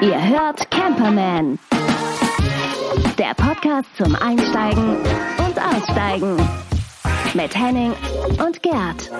[0.00, 1.58] Ihr hört Camperman.
[3.18, 4.96] Der Podcast zum Einsteigen
[5.38, 6.36] und Aussteigen.
[7.34, 7.92] Mit Henning
[8.46, 9.10] und Gerd.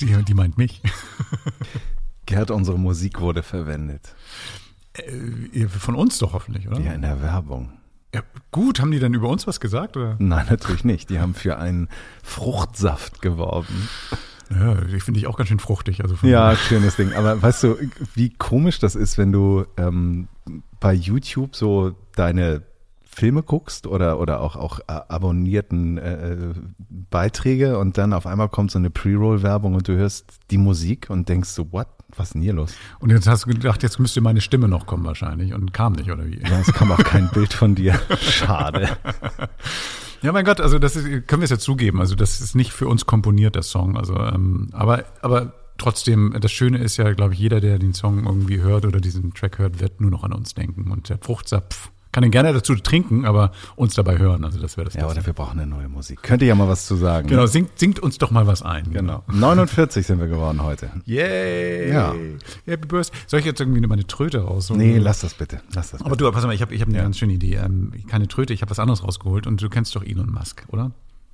[0.00, 0.82] Die, die meint mich.
[2.26, 4.14] Gerd, unsere Musik wurde verwendet.
[4.92, 6.80] Äh, Von uns doch hoffentlich, oder?
[6.80, 7.72] Ja, in der Werbung.
[8.16, 9.98] Ja, gut, haben die dann über uns was gesagt?
[9.98, 10.16] Oder?
[10.18, 11.10] Nein, natürlich nicht.
[11.10, 11.90] Die haben für einen
[12.22, 13.90] Fruchtsaft geworben.
[14.48, 16.02] Ja, ich finde ich auch ganz schön fruchtig.
[16.02, 17.12] Also Ja, schönes Ding.
[17.12, 17.76] Aber weißt du,
[18.14, 20.28] wie komisch das ist, wenn du ähm,
[20.80, 22.62] bei YouTube so deine
[23.04, 26.54] Filme guckst oder, oder auch, auch äh, abonnierten äh,
[27.10, 31.28] Beiträge und dann auf einmal kommt so eine Pre-Roll-Werbung und du hörst die Musik und
[31.28, 31.88] denkst so, what?
[32.16, 32.74] Was ist denn hier los?
[32.98, 36.10] Und jetzt hast du gedacht, jetzt müsste meine Stimme noch kommen wahrscheinlich und kam nicht,
[36.10, 36.40] oder wie?
[36.40, 37.98] Ja, es kam auch kein Bild von dir.
[38.20, 38.96] Schade.
[40.22, 42.00] Ja, mein Gott, also das ist, können wir es ja zugeben.
[42.00, 43.96] Also das ist nicht für uns komponiert, der Song.
[43.96, 48.24] Also, ähm, aber, aber trotzdem, das Schöne ist ja, glaube ich, jeder, der den Song
[48.24, 50.90] irgendwie hört oder diesen Track hört, wird nur noch an uns denken.
[50.90, 54.42] Und der Fruchtsaft kann ihn gerne dazu trinken, aber uns dabei hören.
[54.42, 55.18] Also das wäre das Ja, Beste.
[55.18, 56.22] oder wir brauchen eine neue Musik.
[56.22, 57.28] Könnt ihr ja mal was zu sagen.
[57.28, 58.90] Genau, singt, singt uns doch mal was ein.
[58.90, 59.22] Genau.
[59.26, 60.88] 49 sind wir geworden heute.
[61.04, 61.92] Yay!
[61.92, 62.14] Ja.
[62.64, 63.18] Happy Birthday.
[63.26, 64.70] Soll ich jetzt irgendwie meine Tröte raus?
[64.70, 65.60] Nee, lass das bitte.
[65.74, 66.24] Lass das Aber bitte.
[66.24, 67.56] du, pass mal, ich habe ich hab eine ganz schöne Idee.
[67.56, 70.92] Ähm, keine Tröte, ich habe was anderes rausgeholt und du kennst doch Elon Musk, oder?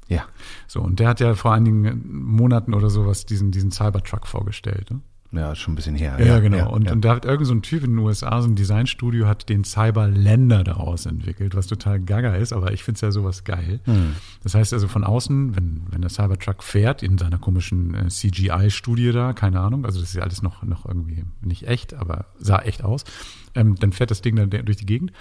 [0.09, 0.25] Ja.
[0.67, 4.91] So, und der hat ja vor einigen Monaten oder sowas diesen, diesen Cybertruck vorgestellt.
[4.91, 4.99] Ne?
[5.33, 6.19] Ja, schon ein bisschen her.
[6.23, 6.57] Ja, genau.
[6.59, 6.93] Ja, und, ja.
[6.93, 9.65] und da hat irgend so ein Typ in den USA, so ein Designstudio, hat den
[9.65, 13.81] Cyberländer daraus entwickelt, was total gaga ist, aber ich finde es ja sowas geil.
[13.85, 14.15] Hm.
[14.43, 19.13] Das heißt also von außen, wenn, wenn der Cybertruck fährt, in seiner komischen äh, CGI-Studie
[19.13, 22.59] da, keine Ahnung, also das ist ja alles noch, noch irgendwie nicht echt, aber sah
[22.59, 23.05] echt aus,
[23.55, 25.13] ähm, dann fährt das Ding dann durch die Gegend.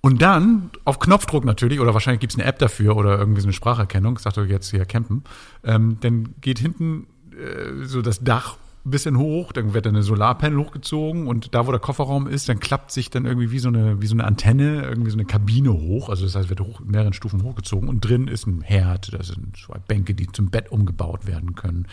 [0.00, 3.52] Und dann, auf Knopfdruck natürlich, oder wahrscheinlich gibt's eine App dafür oder irgendwie so eine
[3.52, 5.24] Spracherkennung, sagt er jetzt hier campen,
[5.64, 8.56] ähm, dann geht hinten äh, so das Dach
[8.88, 12.48] ein bisschen hoch, dann wird dann eine Solarpanel hochgezogen und da, wo der Kofferraum ist,
[12.48, 15.26] dann klappt sich dann irgendwie wie so eine, wie so eine Antenne, irgendwie so eine
[15.26, 18.62] Kabine hoch, also das heißt, wird hoch, in mehreren Stufen hochgezogen und drin ist ein
[18.62, 21.86] Herd, da sind zwei Bänke, die zum Bett umgebaut werden können.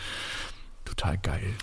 [0.84, 1.54] Total geil.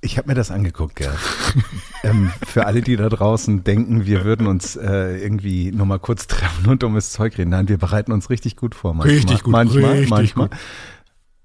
[0.00, 1.18] Ich habe mir das angeguckt, Gerd.
[2.04, 6.28] ähm, für alle, die da draußen denken, wir würden uns äh, irgendwie nur mal kurz
[6.28, 7.50] treffen und dummes Zeug reden.
[7.50, 8.94] Nein, wir bereiten uns richtig gut vor.
[8.94, 9.16] Manchmal.
[9.16, 10.48] Richtig gut, Manchmal, richtig manchmal.
[10.48, 10.58] gut.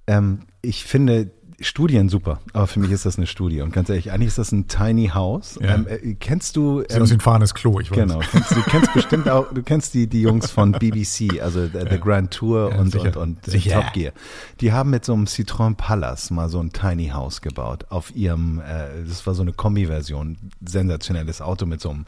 [0.05, 1.31] Ähm, ich finde
[1.63, 3.61] Studien super, aber für mich ist das eine Studie.
[3.61, 5.57] Und ganz ehrlich, eigentlich ist das ein Tiny House.
[5.61, 5.75] Ja.
[5.75, 6.81] Ähm, äh, kennst du...
[6.81, 7.97] Sieht aus wie ein fahrendes Klo, ich weiß.
[7.97, 11.85] Genau, kennst, du kennst bestimmt auch, du kennst die, die Jungs von BBC, also The,
[11.89, 13.17] The Grand Tour Ja, und, sicher.
[13.17, 13.81] und, und Sicher.
[13.81, 14.13] Top Gear.
[14.61, 18.59] Die haben mit so einem Citroën Palace mal so ein Tiny House gebaut auf ihrem,
[18.59, 22.05] äh, das war so eine Kombi-Version, sensationelles Auto mit so einem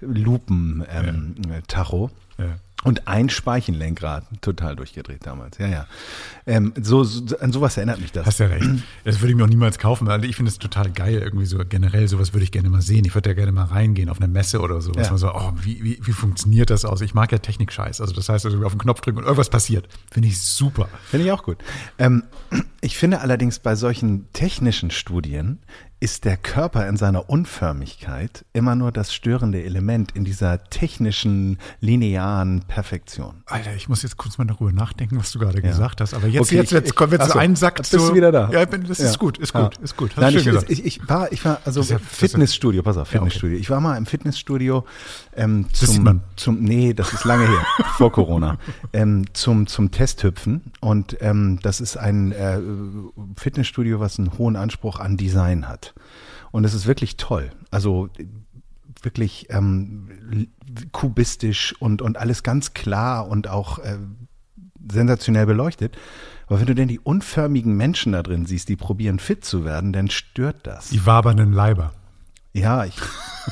[0.00, 2.10] Lupen-Tacho.
[2.38, 2.44] Ja.
[2.84, 5.58] Und ein Speichenlenkrad, total durchgedreht damals.
[5.58, 5.86] Ja, ja.
[6.46, 8.26] Ähm, so, so, an sowas erinnert mich das.
[8.26, 8.64] Hast ja recht.
[9.02, 10.06] Das würde ich mir auch niemals kaufen.
[10.06, 13.04] weil Ich finde es total geil, irgendwie so generell sowas würde ich gerne mal sehen.
[13.04, 14.94] Ich würde ja gerne mal reingehen auf eine Messe oder so.
[14.94, 15.10] Was Ja.
[15.12, 17.00] man so, oh, wie, wie, wie funktioniert das aus?
[17.00, 18.00] Ich mag ja Technik-Scheiß.
[18.00, 19.88] Also das heißt, also auf den Knopf drücken und irgendwas passiert.
[20.12, 20.88] Finde ich super.
[21.10, 21.58] Finde ich auch gut.
[21.98, 22.22] Ähm,
[22.82, 25.58] ich finde allerdings bei solchen technischen Studien
[25.98, 32.60] ist der Körper in seiner Unförmigkeit immer nur das störende Element in dieser technischen, linearen
[32.68, 33.42] Perfektion.
[33.46, 36.12] Alter, ich muss jetzt kurz mal darüber nachdenken, was du gerade gesagt hast.
[36.12, 37.96] Aber jetzt, Okay, jetzt, ich- jetzt kommt jetzt ach so so, ein Sack bist zu.
[37.96, 38.50] du wieder da?
[38.50, 39.18] Ja, ich das ist Ja.
[39.18, 39.62] gut, ist Ja.
[39.64, 40.10] gut, ist gut.
[40.10, 40.70] Hast Nein, ich, schön gesagt.
[40.70, 43.56] ich, ich war, ich war also Das ja- das ja- Fitnessstudio, pass auf, Fitnessstudio.
[43.58, 44.84] Ich war mal im Fitnessstudio
[45.34, 46.20] ähm, zum, sieht man.
[46.36, 48.58] zum, nee, das ist lange her, vor Corona,
[48.92, 50.72] ähm, zum, zum Testhüpfen.
[50.80, 52.58] Und ähm, das ist ein äh,
[53.36, 55.85] Fitnessstudio, was einen hohen Anspruch an Design hat.
[56.50, 57.50] Und es ist wirklich toll.
[57.70, 58.08] Also
[59.02, 60.48] wirklich ähm,
[60.92, 63.98] kubistisch und, und alles ganz klar und auch äh,
[64.90, 65.96] sensationell beleuchtet.
[66.46, 69.92] Aber wenn du denn die unförmigen Menschen da drin siehst, die probieren fit zu werden,
[69.92, 70.90] dann stört das.
[70.90, 71.92] Die wabernden Leiber.
[72.52, 72.96] Ja, ich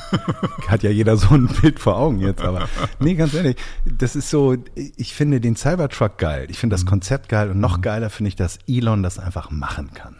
[0.67, 2.67] hat ja jeder so ein Bild vor Augen jetzt, aber
[2.99, 7.29] nee, ganz ehrlich, das ist so, ich finde den Cybertruck geil, ich finde das Konzept
[7.29, 10.15] geil und noch geiler finde ich, dass Elon das einfach machen kann.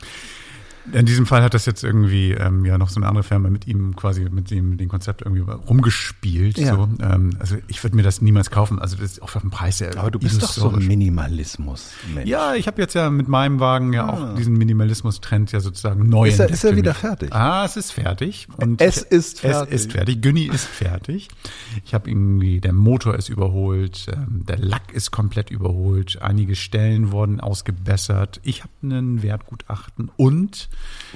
[0.94, 3.68] In diesem Fall hat das jetzt irgendwie ähm, ja noch so eine andere Firma mit
[3.68, 6.58] ihm quasi mit dem den Konzept irgendwie rumgespielt.
[6.58, 6.76] Ja.
[6.76, 6.90] So.
[7.02, 8.80] Ähm, also ich würde mir das niemals kaufen.
[8.80, 9.92] Also das ist auch auf dem Preis her.
[9.98, 10.86] Aber du bist doch so ein.
[10.86, 12.30] Minimalismus, Mensch.
[12.30, 16.26] Ja, ich habe jetzt ja mit meinem Wagen ja auch diesen Minimalismus-Trend ja sozusagen neu
[16.26, 16.28] Ah.
[16.30, 16.98] Ist er- ist er wieder mich.
[17.00, 17.34] fertig?
[17.34, 18.48] Ah, es ist fertig.
[18.58, 19.74] Und Es ist fertig.
[19.74, 20.22] Es ist fertig.
[20.22, 21.28] Günni ist fertig.
[21.86, 27.12] Ich habe irgendwie, der Motor ist überholt, ähm, der Lack ist komplett überholt, einige Stellen
[27.12, 28.40] wurden ausgebessert.
[28.44, 30.70] Ich habe einen Wertgutachten und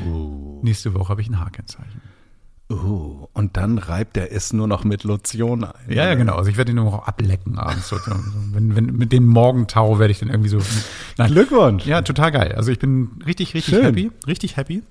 [0.06, 0.60] Oh.
[0.64, 2.02] nächste Woche habe ich ein H-Kennzeichen.
[2.72, 5.74] Uh, und dann reibt er es nur noch mit Lotion ein.
[5.88, 6.36] Ja, ja, genau.
[6.36, 7.92] Also ich werde ihn nur noch ablecken abends.
[8.54, 10.60] Wenn, wenn, mit dem Morgentau werde ich dann irgendwie so.
[11.18, 11.32] Nein.
[11.32, 11.88] Glückwunsch.
[11.88, 12.54] Ja, total geil.
[12.56, 13.84] Also ich bin richtig, richtig Schön.
[13.84, 14.12] happy.
[14.28, 14.84] Richtig happy.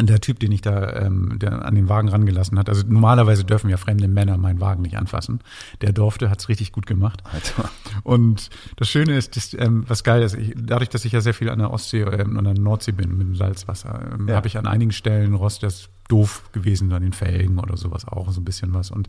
[0.00, 3.70] Der Typ, den ich da ähm, der an den Wagen rangelassen hat, also normalerweise dürfen
[3.70, 5.38] ja fremde Männer meinen Wagen nicht anfassen.
[5.82, 7.22] Der durfte, hat's richtig gut gemacht.
[7.32, 7.70] Alter.
[8.02, 11.32] Und das Schöne ist, dass, ähm, was geil ist, ich, dadurch, dass ich ja sehr
[11.34, 14.34] viel an der Ostsee ähm, und an der Nordsee bin mit dem Salzwasser, ähm, Ja.
[14.34, 18.04] habe ich an einigen Stellen Rost, das ist doof gewesen, an den Felgen oder sowas
[18.06, 18.90] auch, so ein bisschen was.
[18.90, 19.08] Und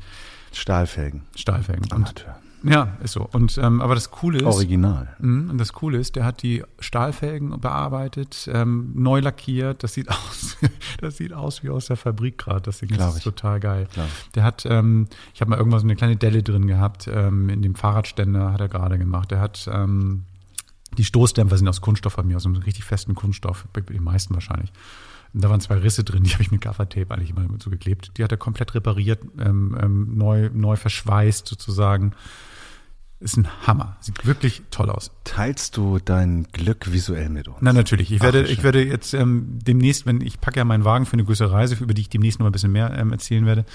[0.53, 1.23] Stahlfelgen.
[1.35, 1.83] Stahlfelgen.
[1.85, 2.35] Und, Amateur.
[2.65, 3.27] Ja, ist so.
[3.31, 5.15] Und ähm, aber das Coole ist, Original.
[5.19, 9.83] Mhm, Und das Coole ist, der hat die Stahlfelgen bearbeitet, ähm, neu lackiert.
[9.83, 10.57] Das sieht aus,
[11.00, 12.62] das sieht aus wie aus der Fabrik gerade.
[12.62, 13.23] Das Ding das ist ich.
[13.23, 13.88] total geil.
[13.94, 17.07] Glaub Der hat, ähm, ich habe mal irgendwas so eine kleine Delle drin gehabt.
[17.07, 19.31] Ähm, in dem Fahrradständer hat er gerade gemacht.
[19.31, 20.23] Der hat ähm,
[20.97, 24.33] die Stoßdämpfer sind aus Kunststoff bei mir, aus einem richtig festen Kunststoff, bei den meisten
[24.33, 24.71] wahrscheinlich.
[25.33, 28.12] Und da waren zwei Risse drin, die habe ich mit Gaffertape eigentlich immer so geklebt.
[28.17, 32.13] Die hat er komplett repariert, ähm, ähm, neu, neu verschweißt sozusagen.
[33.21, 33.95] Ist ein Hammer.
[34.01, 35.12] Sieht wirklich toll aus.
[35.23, 37.57] Teilst du dein Glück visuell mit uns?
[37.62, 38.12] Na natürlich.
[38.12, 38.53] Ich Ach, werde, schön.
[38.53, 41.75] ich werde jetzt ähm, demnächst, wenn ich packe ja meinen Wagen für eine größere Reise,
[41.75, 43.65] über die ich demnächst noch ein bisschen mehr ähm, erzählen werde.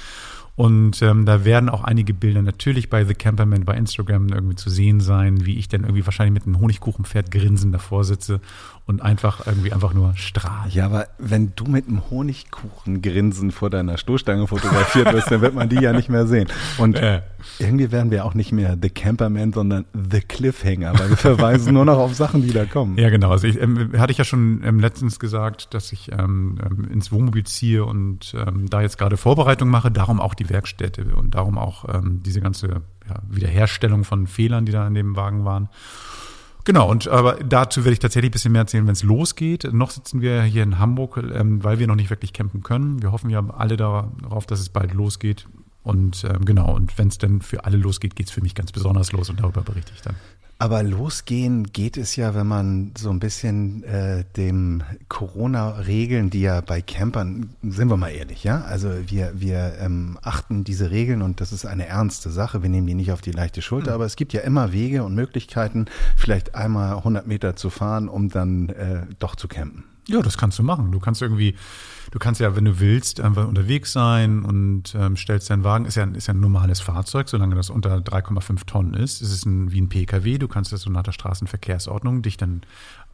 [0.56, 4.68] Und ähm, da werden auch einige Bilder natürlich bei The Camperman bei Instagram irgendwie zu
[4.68, 8.40] sehen sein, wie ich dann irgendwie wahrscheinlich mit einem Honigkuchenpferd grinsen davor sitze
[8.86, 10.70] und einfach irgendwie einfach nur strahle.
[10.70, 15.68] Ja, aber wenn du mit einem Honigkuchengrinsen vor deiner Stoßstange fotografiert wirst, dann wird man
[15.68, 16.48] die ja nicht mehr sehen.
[16.78, 17.22] Und Äh.
[17.58, 21.84] irgendwie werden wir auch nicht mehr The Camperman, sondern The Cliffhanger, weil wir verweisen nur
[21.84, 22.98] noch auf Sachen, die da kommen.
[22.98, 23.30] Ja, genau.
[23.30, 27.12] Also ich, ähm, hatte ich ja schon ähm, letztens gesagt, dass ich ähm, ähm, ins
[27.12, 31.58] Wohnmobil ziehe und ähm, da jetzt gerade Vorbereitung mache, darum auch die Werkstätte und darum
[31.58, 35.68] auch ähm, diese ganze ja, Wiederherstellung von Fehlern, die da in dem Wagen waren.
[36.64, 39.72] Genau, und aber dazu werde ich tatsächlich ein bisschen mehr erzählen, wenn es losgeht.
[39.72, 43.02] Noch sitzen wir hier in Hamburg, ähm, weil wir noch nicht wirklich campen können.
[43.02, 45.46] Wir hoffen ja alle darauf, dass es bald losgeht.
[45.82, 48.72] Und ähm, genau, und wenn es dann für alle losgeht, geht es für mich ganz
[48.72, 50.16] besonders los und darüber berichte ich dann.
[50.60, 56.60] Aber losgehen geht es ja, wenn man so ein bisschen äh, dem Corona-Regeln, die ja
[56.60, 61.40] bei Campern, sind wir mal ehrlich, ja, also wir, wir ähm, achten diese Regeln und
[61.40, 64.16] das ist eine ernste Sache, wir nehmen die nicht auf die leichte Schulter, aber es
[64.16, 69.06] gibt ja immer Wege und Möglichkeiten, vielleicht einmal 100 Meter zu fahren, um dann äh,
[69.18, 69.84] doch zu campen.
[70.08, 70.92] Ja, das kannst du machen.
[70.92, 71.54] Du kannst irgendwie,
[72.10, 75.84] du kannst ja, wenn du willst, einfach unterwegs sein und ähm, stellst deinen Wagen.
[75.84, 79.22] Ist ja, ist ja ein normales Fahrzeug, solange das unter 3,5 Tonnen ist.
[79.22, 80.38] Es ist ein, wie ein PKW.
[80.38, 82.62] Du kannst das so nach der Straßenverkehrsordnung dich dann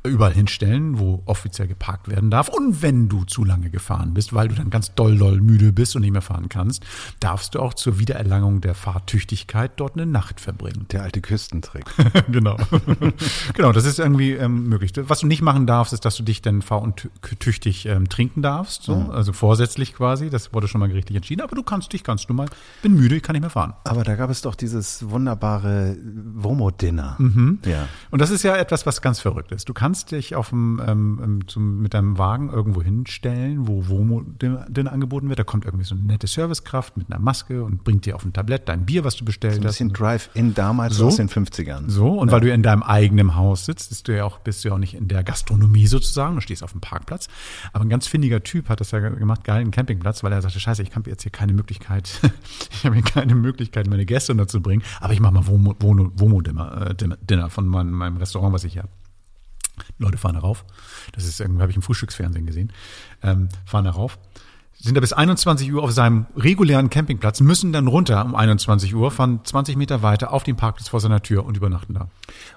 [0.06, 2.48] überall hinstellen, wo offiziell geparkt werden darf.
[2.48, 5.96] Und wenn du zu lange gefahren bist, weil du dann ganz doll, doll müde bist
[5.96, 6.84] und nicht mehr fahren kannst,
[7.20, 10.86] darfst du auch zur Wiedererlangung der Fahrtüchtigkeit dort eine Nacht verbringen.
[10.90, 11.84] Der alte Küstentrick.
[12.28, 12.56] genau.
[13.54, 14.92] genau, das ist irgendwie ähm, möglich.
[14.96, 18.82] Was du nicht machen darfst, ist, dass du dich dann fahrtüchtig ähm, trinken darfst.
[18.82, 18.94] So.
[19.12, 20.30] Also vorsätzlich quasi.
[20.30, 21.42] Das wurde schon mal gerichtlich entschieden.
[21.42, 22.48] Aber du kannst dich ganz normal,
[22.82, 23.74] bin müde, ich kann nicht mehr fahren.
[23.84, 25.96] Aber da gab es doch dieses wunderbare
[26.34, 27.16] Womo-Dinner.
[27.64, 27.88] Ja.
[28.10, 29.68] Und das ist ja etwas, was ganz verrückt ist.
[29.68, 34.22] Du kannst dich auf dem, ähm, ähm, zum, mit deinem Wagen irgendwo hinstellen, wo Womo
[34.22, 35.38] dir angeboten wird.
[35.38, 38.32] Da kommt irgendwie so eine nette Servicekraft mit einer Maske und bringt dir auf ein
[38.32, 39.72] Tablett dein Bier, was du bestellt Ein hast.
[39.72, 41.06] bisschen Drive-In damals So?
[41.06, 41.88] aus den 50ern.
[41.88, 44.68] So, und weil du in deinem eigenen Haus sitzt, bist du ja auch, bist du
[44.68, 47.28] ja auch nicht in der Gastronomie sozusagen, du stehst auf dem Parkplatz.
[47.72, 50.60] Aber ein ganz findiger Typ hat das ja gemacht, geil, einen Campingplatz, weil er sagte,
[50.60, 52.20] scheiße, ich habe jetzt hier keine Möglichkeit,
[52.70, 56.40] ich habe hier keine Möglichkeit, meine Gäste unterzubringen, aber ich mache mal Womo, Womo, Womo
[56.40, 58.92] Dinner, äh, Dinner von meinem, meinem Restaurant, was ich hier habe.
[59.98, 60.64] Leute fahren darauf.
[61.12, 62.72] Das ist irgendwie, habe ich im Frühstücksfernsehen gesehen.
[63.22, 64.18] Ähm, fahren darauf.
[64.78, 69.10] Sind da bis 21 Uhr auf seinem regulären Campingplatz, müssen dann runter um 21 Uhr,
[69.10, 72.08] fahren 20 Meter weiter auf den Parkplatz vor seiner Tür und übernachten da.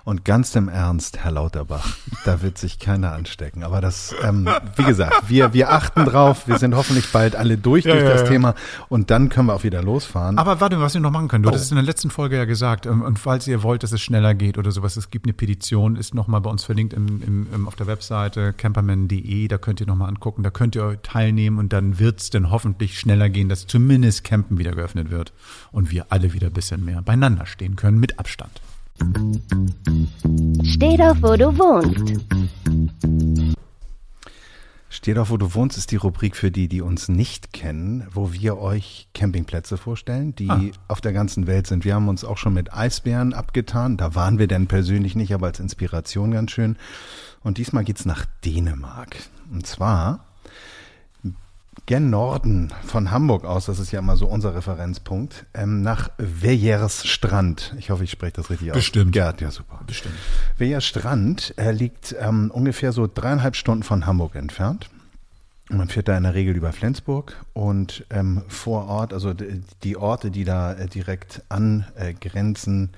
[0.04, 1.88] Und ganz im Ernst, Herr Lauterbach,
[2.26, 3.64] da wird sich keiner anstecken.
[3.64, 6.48] Aber das, ähm, wie gesagt, wir, wir achten drauf.
[6.48, 8.28] Wir sind hoffentlich bald alle durch Ja, durch ja, das ja.
[8.28, 8.54] Thema.
[8.90, 10.38] Und dann können wir auch wieder losfahren.
[10.38, 11.44] Aber warte, was wir noch machen können.
[11.44, 11.52] Du Oh.
[11.52, 12.86] hattest es in der letzten Folge ja gesagt.
[12.86, 15.96] ähm, Und falls ihr wollt, dass es schneller geht oder sowas, es gibt eine Petition,
[15.96, 19.48] ist nochmal bei uns verlinkt im, im, im, auf der Webseite camperman.de.
[19.48, 20.44] Da könnt ihr nochmal angucken.
[20.44, 24.58] Da könnt ihr teilnehmen und dann wird es dann hoffentlich schneller gehen, dass zumindest Campen
[24.58, 25.34] wieder geöffnet wird
[25.72, 28.62] und wir alle wieder ein bisschen mehr beieinander stehen können mit Abstand.
[30.64, 32.20] Steh doch, wo du wohnst.
[34.92, 38.34] Steh doch, wo du wohnst, ist die Rubrik für die, die uns nicht kennen, wo
[38.34, 40.62] wir euch Campingplätze vorstellen, die Ah.
[40.88, 41.86] auf der ganzen Welt sind.
[41.86, 43.98] Wir haben uns auch schon mit Eisbären abgetan.
[43.98, 46.76] Da waren wir denn persönlich nicht, aber als Inspiration ganz schön.
[47.42, 49.16] Und diesmal geht's nach Dänemark.
[49.52, 50.26] Und zwar
[51.86, 57.08] gen Norden von Hamburg aus, das ist ja immer so unser Referenzpunkt, ähm, nach Vejers
[57.08, 57.74] Strand.
[57.78, 58.78] Ich hoffe, ich spreche das richtig aus.
[58.78, 59.16] Bestimmt.
[59.16, 59.80] Ja, ja, super.
[59.86, 60.16] Bestimmt.
[60.58, 64.90] Vejers Strand äh, liegt ähm, ungefähr so dreieinhalb Stunden von Hamburg entfernt.
[65.72, 70.32] Man fährt da in der Regel über Flensburg und ähm, vor Ort, also die Orte,
[70.32, 72.98] die da äh, direkt angrenzen, äh,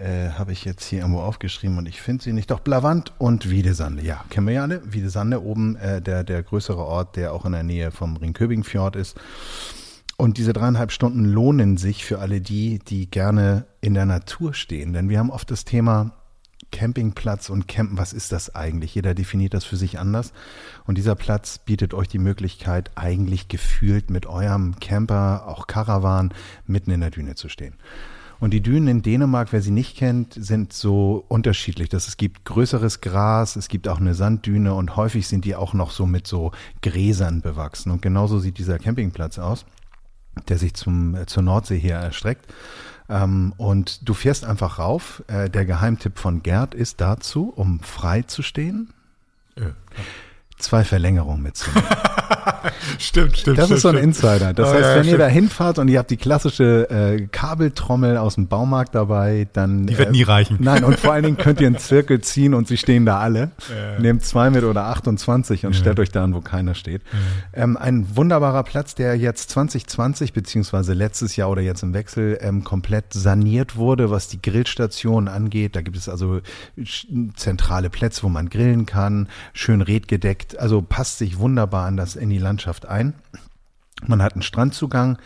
[0.00, 2.50] habe ich jetzt hier irgendwo aufgeschrieben und ich finde sie nicht.
[2.50, 4.80] Doch Blavant und Wiedesande, ja, kennen wir ja alle.
[4.90, 9.20] Wiedesande oben, äh, der, der größere Ort, der auch in der Nähe vom Ringköbing-Fjord ist.
[10.16, 14.92] Und diese dreieinhalb Stunden lohnen sich für alle die, die gerne in der Natur stehen.
[14.92, 16.12] Denn wir haben oft das Thema,
[16.70, 18.94] Campingplatz und Campen, was ist das eigentlich?
[18.94, 20.32] Jeder definiert das für sich anders.
[20.84, 26.32] Und dieser Platz bietet euch die Möglichkeit, eigentlich gefühlt mit eurem Camper, auch Caravan,
[26.66, 27.74] mitten in der Düne zu stehen.
[28.42, 31.90] Und die Dünen in Dänemark, wer sie nicht kennt, sind so unterschiedlich.
[31.90, 35.74] Dass es gibt größeres Gras, es gibt auch eine Sanddüne und häufig sind die auch
[35.74, 36.50] noch so mit so
[36.82, 37.92] Gräsern bewachsen.
[37.92, 39.64] Und genauso sieht dieser Campingplatz aus,
[40.48, 42.52] der sich zum, äh, zur Nordsee hier erstreckt.
[43.08, 45.22] Ähm, und du fährst einfach rauf.
[45.28, 48.92] Äh, der Geheimtipp von Gerd ist dazu, um frei zu stehen.
[49.56, 49.70] Ja
[50.62, 51.82] zwei Verlängerungen mitzunehmen.
[52.98, 53.58] stimmt, stimmt.
[53.58, 53.96] Das stimmt, ist so ein.
[53.96, 54.52] Insider.
[54.54, 55.12] Das Oh, heißt, ja, wenn stimmt.
[55.12, 59.86] ihr da hinfahrt und ihr habt die klassische äh, Kabeltrommel aus dem Baumarkt dabei, dann.
[59.86, 60.58] Die wird äh, nie reichen.
[60.60, 63.50] Nein, und vor allen Dingen könnt ihr einen Zirkel ziehen und sie stehen da alle.
[63.98, 67.02] Nehmt zwei mit oder 28 und stellt euch da an, wo keiner steht.
[67.52, 72.64] Ähm, ein wunderbarer Platz, der jetzt 2020 beziehungsweise letztes Jahr oder jetzt im Wechsel ähm,
[72.64, 75.76] komplett saniert wurde, was die Grillstationen angeht.
[75.76, 76.40] Da gibt es also
[77.36, 80.51] zentrale Plätze, wo man grillen kann, schön redgedeckt.
[80.58, 83.14] Also passt sich wunderbar an das in die Landschaft ein.
[84.06, 85.18] Man hat einen Strandzugang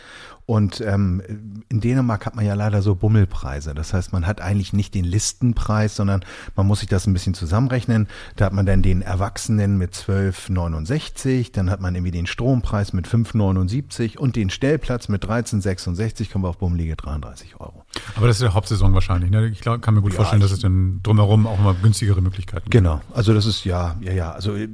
[0.47, 1.21] und ähm,
[1.67, 3.75] in Dänemark hat man ja leider so Bummelpreise.
[3.75, 6.23] Das heißt, man hat eigentlich nicht den Listenpreis, sondern
[6.55, 8.07] man muss sich das ein bisschen zusammenrechnen.
[8.37, 13.09] Da hat man dann den Erwachsenen mit 12,69, dann hat man irgendwie den Strompreis mit
[13.09, 17.83] 5,79 und den Stellplatz mit 13,66, kommen wir auf bummelige 33 Euro.
[18.15, 19.29] Aber das ist der Hauptsaison wahrscheinlich.
[19.29, 19.47] Ne?
[19.47, 22.63] Ich glaub, kann mir gut Ja, vorstellen, dass es dann drumherum auch mal günstigere Möglichkeiten
[22.63, 22.71] gibt.
[22.71, 24.31] Genau, also das ist ja, ja, ja.
[24.31, 24.69] Also äh,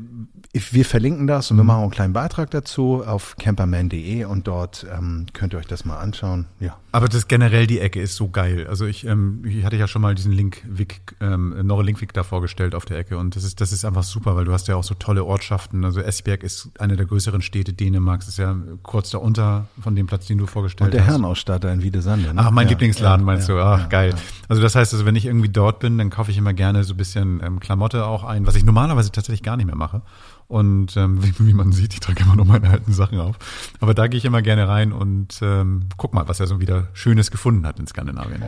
[0.54, 4.86] wir verlinken das und wir machen auch einen kleinen Beitrag dazu auf camperman.de und dort
[4.96, 6.46] ähm, könnt ihr euch das mal anschauen.
[6.60, 6.78] Ja.
[6.92, 8.68] Aber das generell die Ecke ist so geil.
[8.68, 12.22] Also ich, ähm, ich hatte ja schon mal diesen Link, Wick, ähm, Norre Linkvik da
[12.22, 14.76] vorgestellt auf der Ecke und das ist, das ist einfach super, weil du hast ja
[14.76, 15.84] auch so tolle Ortschaften.
[15.86, 20.28] Also Esbjerg ist eine der größeren Städte Dänemarks, ist ja kurz darunter von dem Platz,
[20.28, 21.14] den du vorgestellt Und der hast.
[21.14, 22.32] Herrenausstatter in Wiedesande.
[22.32, 22.40] Ne?
[22.40, 23.62] Ach, mein Ja, Lieblingsladen ja, meinst ja, du?
[23.64, 24.14] Ach, geil.
[24.48, 26.94] Also das heißt, also wenn ich irgendwie dort bin, dann kaufe ich immer gerne so
[26.94, 30.04] ein bisschen ähm, Klamotte auch ein, was ich normalerweise tatsächlich gar nicht mehr mache.
[30.48, 33.38] Und ähm, wie, wie man sieht, ich trage immer nur meine alten Sachen auf.
[33.80, 36.90] Aber da gehe ich immer gerne rein und ähm, guck mal, was er so wieder
[36.94, 38.44] Schönes gefunden hat in Skandinavien.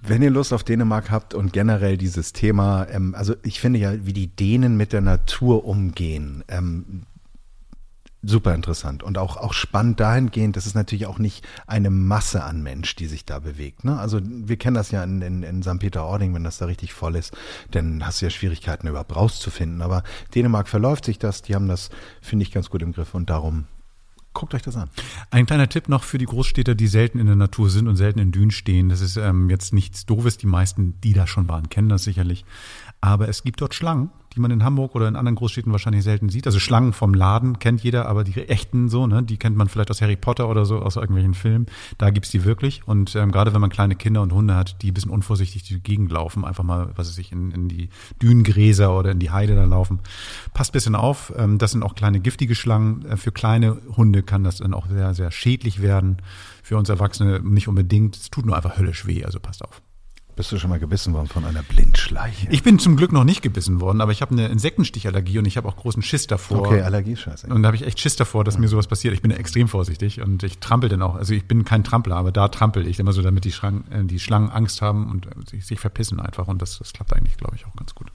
[0.00, 4.06] Wenn ihr Lust auf Dänemark habt und generell dieses Thema, ähm, also ich finde ja,
[4.06, 7.02] wie die Dänen mit der Natur umgehen, ähm,
[8.22, 12.62] super interessant und auch, auch spannend dahingehend, das ist natürlich auch nicht eine Masse an
[12.62, 13.84] Mensch, die sich da bewegt.
[13.84, 13.98] Ne?
[13.98, 15.78] Also wir kennen das ja in, in, in St.
[15.78, 17.36] Peter-Ording, wenn das da richtig voll ist,
[17.70, 19.82] dann hast du ja Schwierigkeiten überhaupt rauszufinden.
[19.82, 20.02] Aber
[20.34, 23.66] Dänemark verläuft sich das, die haben das, finde ich, ganz gut im Griff und darum
[24.34, 24.88] guckt euch das an.
[25.30, 28.20] Ein kleiner Tipp noch für die Großstädter, die selten in der Natur sind und selten
[28.20, 28.88] in Dünen stehen.
[28.88, 30.36] Das ist ähm, jetzt nichts Doofes.
[30.36, 32.44] Die meisten, die da schon waren, kennen das sicherlich.
[33.00, 36.28] Aber es gibt dort Schlangen, die man in Hamburg oder in anderen Großstädten wahrscheinlich selten
[36.28, 36.46] sieht.
[36.46, 39.90] Also Schlangen vom Laden kennt jeder, aber die echten so, ne, die kennt man vielleicht
[39.90, 41.66] aus Harry Potter oder so, aus irgendwelchen Filmen.
[41.96, 42.86] Da gibt's die wirklich.
[42.86, 45.80] Und ähm, gerade wenn man kleine Kinder und Hunde hat, die ein bisschen unvorsichtig die
[45.80, 47.88] Gegend laufen, einfach mal, was weiß ich, in, in die
[48.20, 50.00] Dünengräser oder in die Heide da laufen.
[50.54, 51.32] Passt bisschen auf.
[51.36, 53.04] Ähm, das sind auch kleine giftige Schlangen.
[53.06, 56.18] Äh, für kleine Hunde kann das dann auch sehr, sehr schädlich werden.
[56.62, 58.16] Für uns Erwachsene nicht unbedingt.
[58.16, 59.82] Es tut nur einfach höllisch weh, also passt auf.
[60.38, 62.46] Bist du schon mal gebissen worden von einer Blindschleiche?
[62.50, 65.56] Ich bin zum Glück noch nicht gebissen worden, aber ich habe eine Insektenstichallergie und ich
[65.56, 66.60] habe auch großen Schiss davor.
[66.60, 67.48] okay, Allergie, scheiße.
[67.48, 69.14] Und da habe ich echt Schiss davor, dass mir sowas passiert.
[69.14, 71.16] Ich bin extrem vorsichtig und ich trampel dann auch.
[71.16, 74.04] Also ich bin kein Trampler, aber da trampel ich immer so, damit die, Schlangen, äh,
[74.04, 76.46] die Schlangen Angst haben und äh, sich, sich verpissen einfach.
[76.46, 78.06] Und das, das klappt eigentlich, glaube ich, auch ganz gut.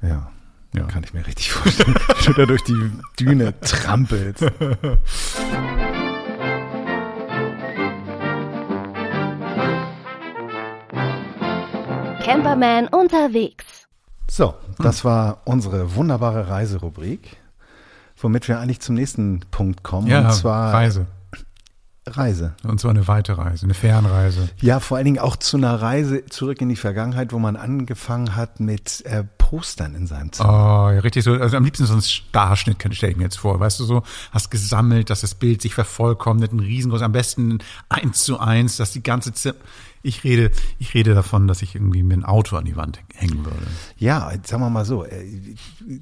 [0.00, 0.30] Ja.
[0.74, 0.84] Ja.
[0.84, 4.42] Kann ich mir richtig vorstellen, wie du da durch die Düne trampelst.
[12.24, 13.66] Camperman unterwegs.
[14.30, 17.36] So, das war unsere wunderbare Reiserubrik,
[18.16, 20.06] womit wir eigentlich zum nächsten Punkt kommen.
[20.06, 21.06] Ja, und zwar Reise.
[22.06, 22.54] Reise.
[22.62, 24.48] Und zwar eine weite Reise, eine Fernreise.
[24.60, 28.36] Ja, vor allen Dingen auch zu einer Reise zurück in die Vergangenheit, wo man angefangen
[28.36, 30.48] hat mit äh, Postern in seinem Zimmer.
[30.48, 31.32] Oh, ja, richtig so.
[31.32, 33.60] Also am liebsten so ein Starschnitt stelle ich mir jetzt vor.
[33.60, 34.02] Weißt du so,
[34.32, 37.58] hast gesammelt, dass das Bild sich vervollkommnet, ein riesengroß, am besten
[37.90, 39.56] eins zu eins, dass die ganze Zimmer.
[40.06, 43.44] Ich rede, ich rede davon, dass ich irgendwie mir ein Auto an die Wand hängen
[43.44, 43.56] würde.
[43.96, 45.24] Ja, sagen wir mal so, äh,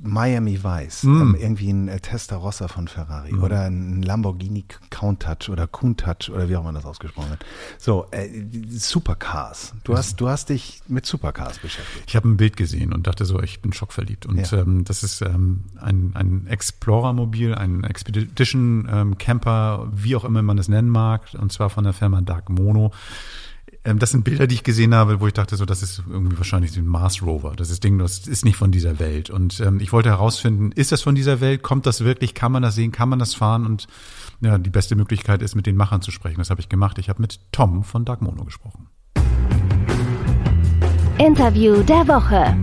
[0.03, 1.21] Miami Vice, Mm.
[1.23, 3.43] ähm, irgendwie ein äh, Testarossa von Ferrari Mm.
[3.45, 7.45] oder ein Lamborghini Countach oder Countach oder wie auch immer das ausgesprochen wird.
[7.79, 8.29] So, äh,
[8.69, 9.73] Supercars.
[9.85, 12.05] Du hast, du hast dich mit Supercars beschäftigt.
[12.09, 14.27] Ich habe ein Bild gesehen und dachte so, ich bin schockverliebt.
[14.27, 14.59] Und Ja.
[14.59, 19.17] ähm, das ist ähm, ein, ein Explorer-Mobil, ein Expedition ähm,
[19.93, 22.93] wie auch immer man es nennen mag, und zwar von der Firma Dark Mono.
[23.85, 26.38] Ähm, das sind Bilder, die ich gesehen habe, wo ich dachte, so, das ist irgendwie
[26.38, 27.54] wahrscheinlich ein Mars Rover.
[27.57, 29.31] Das ist Ding, das ist nicht von dieser Welt.
[29.31, 31.62] Und ähm, ich wollte herausfinden, ist das von dieser Welt?
[31.62, 32.35] Kommt das wirklich?
[32.35, 32.92] Kann man das sehen?
[32.92, 33.66] Kann man das fahren?
[33.66, 33.88] Und
[34.40, 36.38] ja, die beste Möglichkeit ist, mit den Machern zu sprechen.
[36.38, 36.99] Das habe ich gemacht.
[36.99, 38.88] Ich habe mit Tom von Dark Mono gesprochen.
[41.19, 42.57] Interview der Woche.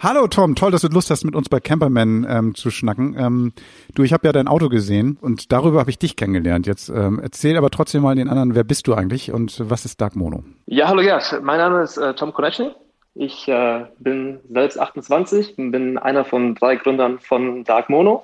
[0.00, 3.16] Hallo Tom, toll, dass du Lust hast, mit uns bei Camperman ähm, zu schnacken.
[3.18, 3.52] Ähm,
[3.96, 6.68] du, ich habe ja dein Auto gesehen und darüber habe ich dich kennengelernt.
[6.68, 10.00] Jetzt ähm, erzähl aber trotzdem mal den anderen, wer bist du eigentlich und was ist
[10.00, 10.44] Dark Mono?
[10.66, 11.40] Ja, hallo Gerd.
[11.42, 12.70] Mein Name ist äh, Tom Konechny.
[13.16, 18.22] Ich äh, bin selbst 28 und bin einer von drei Gründern von Dark Mono.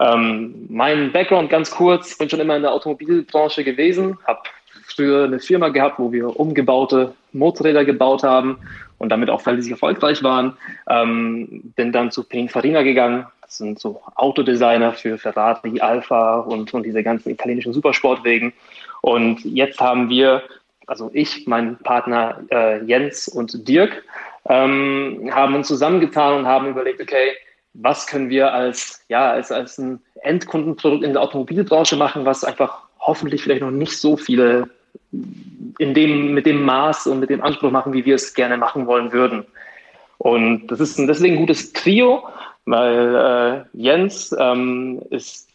[0.00, 4.40] Ähm, mein Background ganz kurz, bin schon immer in der Automobilbranche gewesen, habe
[4.86, 8.56] früher eine Firma gehabt, wo wir umgebaute Motorräder gebaut haben
[9.02, 10.56] und damit auch völlig erfolgreich waren.
[10.88, 13.26] Ähm, bin dann zu Pininfarina gegangen.
[13.40, 18.52] Das sind so Autodesigner für Ferrari, Alfa und, und diese ganzen italienischen Supersportwegen.
[19.00, 20.44] Und jetzt haben wir,
[20.86, 24.04] also ich, mein Partner äh, Jens und Dirk,
[24.48, 27.32] ähm, haben uns zusammengetan und haben überlegt, okay,
[27.74, 32.82] was können wir als, ja, als, als ein Endkundenprodukt in der Automobilbranche machen, was einfach
[33.00, 34.70] hoffentlich vielleicht noch nicht so viele
[35.78, 38.86] in dem, mit dem Maß und mit dem Anspruch machen, wie wir es gerne machen
[38.86, 39.44] wollen würden.
[40.18, 42.22] Und das ist deswegen ein gutes Trio,
[42.64, 45.48] weil äh, Jens ähm, ist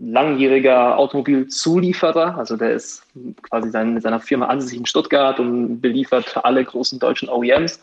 [0.00, 3.02] langjähriger Automobilzulieferer, also der ist
[3.42, 7.80] quasi sein, seiner Firma ansässig in Stuttgart und beliefert alle großen deutschen OEMs.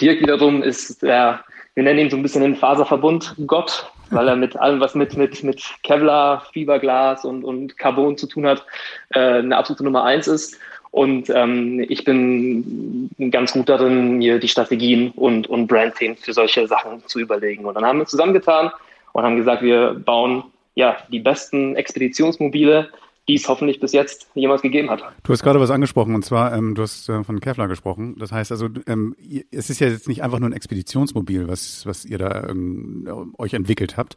[0.00, 4.36] Dirk wiederum ist der, wir nennen ihn so ein bisschen den Faserverbund Gott, weil er
[4.36, 8.64] mit allem, was mit, mit, mit Kevlar, Fiberglas und, und Carbon zu tun hat,
[9.10, 10.58] äh, eine absolute Nummer eins ist.
[10.90, 16.68] Und ähm, ich bin ganz gut darin, mir die Strategien und, und Brandthemen für solche
[16.68, 17.64] Sachen zu überlegen.
[17.64, 18.70] Und dann haben wir zusammengetan
[19.12, 20.44] und haben gesagt, wir bauen
[20.76, 22.90] ja die besten Expeditionsmobile,
[23.28, 25.02] die es hoffentlich bis jetzt jemals gegeben hat.
[25.22, 28.16] Du hast gerade was angesprochen und zwar, ähm, du hast äh, von Kevlar gesprochen.
[28.18, 29.14] Das heißt also, ähm,
[29.50, 33.54] es ist ja jetzt nicht einfach nur ein Expeditionsmobil, was, was ihr da ähm, euch
[33.54, 34.16] entwickelt habt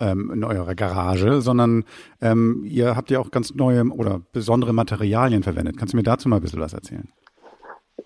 [0.00, 1.84] ähm, in eurer Garage, sondern
[2.20, 5.76] ähm, ihr habt ja auch ganz neue oder besondere Materialien verwendet.
[5.76, 7.08] Kannst du mir dazu mal ein bisschen was erzählen?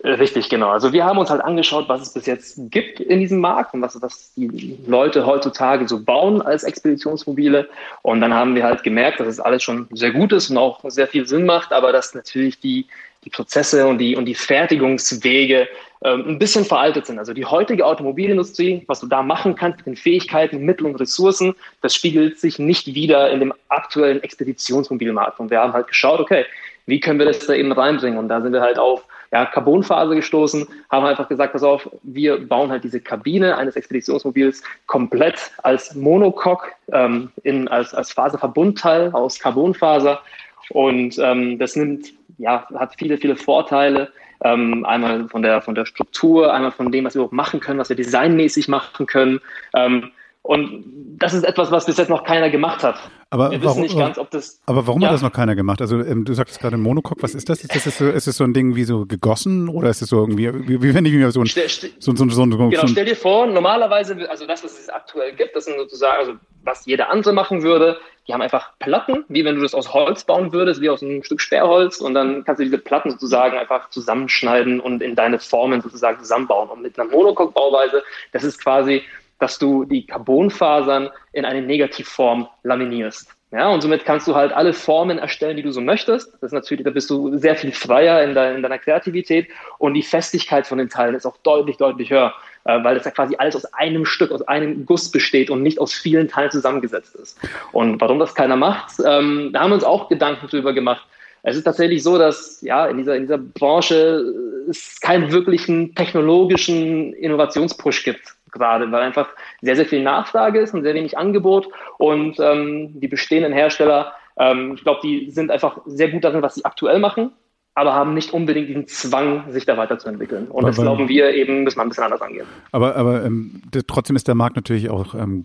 [0.01, 0.69] Richtig, genau.
[0.69, 3.81] Also wir haben uns halt angeschaut, was es bis jetzt gibt in diesem Markt und
[3.81, 7.69] was, was die Leute heutzutage so bauen als Expeditionsmobile.
[8.01, 10.81] Und dann haben wir halt gemerkt, dass es alles schon sehr gut ist und auch
[10.89, 12.87] sehr viel Sinn macht, aber dass natürlich die,
[13.23, 15.67] die Prozesse und die, und die Fertigungswege
[16.03, 17.19] ähm, ein bisschen veraltet sind.
[17.19, 21.55] Also die heutige Automobilindustrie, was du da machen kannst mit den Fähigkeiten, Mitteln und Ressourcen,
[21.81, 25.39] das spiegelt sich nicht wieder in dem aktuellen Expeditionsmobilmarkt.
[25.39, 26.45] Und wir haben halt geschaut, okay,
[26.87, 28.19] wie können wir das da eben reinbringen?
[28.19, 32.47] Und da sind wir halt auf ja, Carbonphase gestoßen, haben einfach gesagt, pass auf, wir
[32.47, 39.39] bauen halt diese Kabine eines Expeditionsmobils komplett als Monocoque, ähm, in, als, als Faserverbundteil aus
[39.39, 40.21] Carbonfaser.
[40.69, 44.09] Und ähm, das nimmt, ja, hat viele, viele Vorteile.
[44.43, 47.79] Ähm, einmal von der, von der Struktur, einmal von dem, was wir überhaupt machen können,
[47.79, 49.39] was wir designmäßig machen können.
[49.73, 50.11] Ähm,
[50.43, 50.83] und
[51.17, 52.95] das ist etwas, was bis jetzt noch keiner gemacht hat.
[53.29, 54.59] Aber wir warum- wissen nicht ganz, ob das.
[54.67, 55.07] Aber warum Ja.
[55.07, 55.81] hat das noch keiner gemacht?
[55.81, 57.63] Also ähm, du sagst gerade Monocoque, was ist das?
[57.63, 60.19] Ist das so, ist es so ein Ding wie so gegossen oder ist es so
[60.19, 61.61] irgendwie, wie, wie wenn ich mir so ein, so,
[61.99, 65.55] so, so, so, Genau, so stell dir vor, normalerweise, also das, was es aktuell gibt,
[65.55, 69.55] das sind sozusagen, also was jeder andere machen würde, die haben einfach Platten, wie wenn
[69.55, 72.63] du das aus Holz bauen würdest, wie aus einem Stück Sperrholz und dann kannst du
[72.65, 76.69] diese Platten sozusagen einfach zusammenschneiden und in deine Formen sozusagen zusammenbauen.
[76.69, 79.01] Und mit einer Monocoque-Bauweise, das ist quasi,
[79.43, 83.27] dass du die Carbonfasern in eine Negativform laminierst.
[83.51, 86.33] Ja, und somit kannst du halt alle Formen erstellen, die du so möchtest.
[86.35, 89.95] Das ist natürlich, da bist du sehr viel freier in, dein, in deiner Kreativität und
[89.95, 93.35] die Festigkeit von den Teilen ist auch deutlich, deutlich höher, äh, weil das ja quasi
[93.37, 97.37] alles aus einem Stück, aus einem Guss besteht und nicht aus vielen Teilen zusammengesetzt ist.
[97.73, 101.05] Und warum das keiner macht, ähm, da haben wir uns auch Gedanken drüber gemacht.
[101.43, 104.23] Es ist tatsächlich so, dass ja in dieser, in dieser Branche
[104.69, 109.27] es keinen wirklichen technologischen Innovationspush gibt gerade, weil einfach
[109.61, 114.73] sehr, sehr viel Nachfrage ist und sehr wenig Angebot und ähm, die bestehenden Hersteller, ähm,
[114.75, 117.33] ich glaube, die sind einfach sehr gut darin, was sie aktuell machen
[117.75, 120.47] aber haben nicht unbedingt diesen Zwang, sich da weiterzuentwickeln.
[120.47, 122.45] Und aber, das glauben wir eben, müssen wir ein bisschen anders angehen.
[122.71, 125.43] Aber, aber ähm, trotzdem ist der Markt natürlich auch ähm,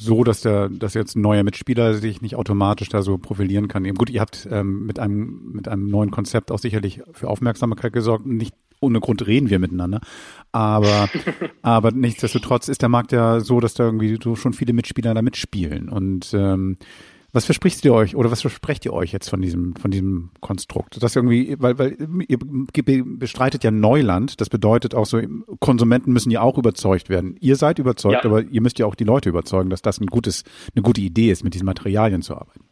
[0.00, 3.84] so, dass der, dass jetzt ein neuer Mitspieler sich nicht automatisch da so profilieren kann.
[3.84, 7.92] Eben gut, ihr habt ähm, mit einem mit einem neuen Konzept auch sicherlich für Aufmerksamkeit
[7.92, 8.24] gesorgt.
[8.24, 8.54] Nicht
[8.84, 10.00] ohne Grund reden wir miteinander.
[10.52, 11.08] Aber,
[11.62, 15.22] aber nichtsdestotrotz ist der Markt ja so, dass da irgendwie so schon viele Mitspieler da
[15.22, 15.88] mitspielen.
[15.88, 16.76] Und ähm,
[17.34, 21.02] was verspricht ihr euch oder was versprecht ihr euch jetzt von diesem, von diesem Konstrukt?
[21.02, 21.96] Das irgendwie, weil, weil
[22.28, 24.40] ihr bestreitet ja Neuland.
[24.40, 25.20] Das bedeutet auch so,
[25.58, 27.36] Konsumenten müssen ja auch überzeugt werden.
[27.40, 28.30] Ihr seid überzeugt, ja.
[28.30, 30.44] aber ihr müsst ja auch die Leute überzeugen, dass das ein gutes,
[30.76, 32.66] eine gute Idee ist, mit diesen Materialien zu arbeiten.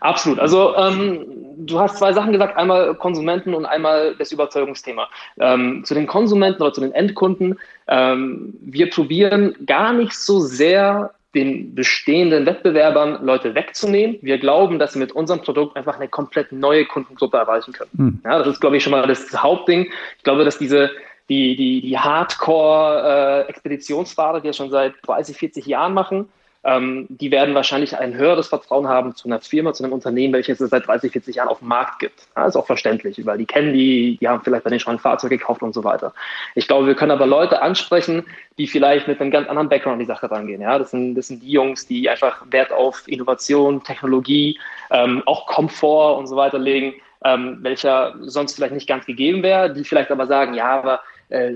[0.00, 0.38] Absolut.
[0.38, 5.08] Also ähm, du hast zwei Sachen gesagt, einmal Konsumenten und einmal das Überzeugungsthema.
[5.38, 7.58] Ähm, zu den Konsumenten oder zu den Endkunden,
[7.88, 14.18] ähm, wir probieren gar nicht so sehr den bestehenden Wettbewerbern Leute wegzunehmen.
[14.20, 17.90] Wir glauben, dass wir mit unserem Produkt einfach eine komplett neue Kundengruppe erreichen können.
[17.96, 18.20] Hm.
[18.24, 19.90] Ja, das ist, glaube ich, schon mal das Hauptding.
[20.18, 20.90] Ich glaube, dass diese
[21.28, 26.28] die, die, die Hardcore-Expeditionsfahrer, äh, die das schon seit 30, 40 Jahren machen,
[26.64, 30.60] ähm, die werden wahrscheinlich ein höheres Vertrauen haben zu einer Firma, zu einem Unternehmen, welches
[30.60, 32.22] es seit 30, 40 Jahren auf dem Markt gibt.
[32.36, 35.00] Ja, ist auch verständlich, weil die kennen die, die haben vielleicht bei denen schon ein
[35.00, 36.14] Fahrzeug gekauft und so weiter.
[36.54, 38.24] Ich glaube, wir können aber Leute ansprechen,
[38.58, 40.60] die vielleicht mit einem ganz anderen Background die Sache rangehen.
[40.60, 44.58] Ja, das sind, das sind die Jungs, die einfach Wert auf Innovation, Technologie,
[44.90, 46.94] ähm, auch Komfort und so weiter legen,
[47.24, 51.54] ähm, welcher sonst vielleicht nicht ganz gegeben wäre, die vielleicht aber sagen, ja, aber äh,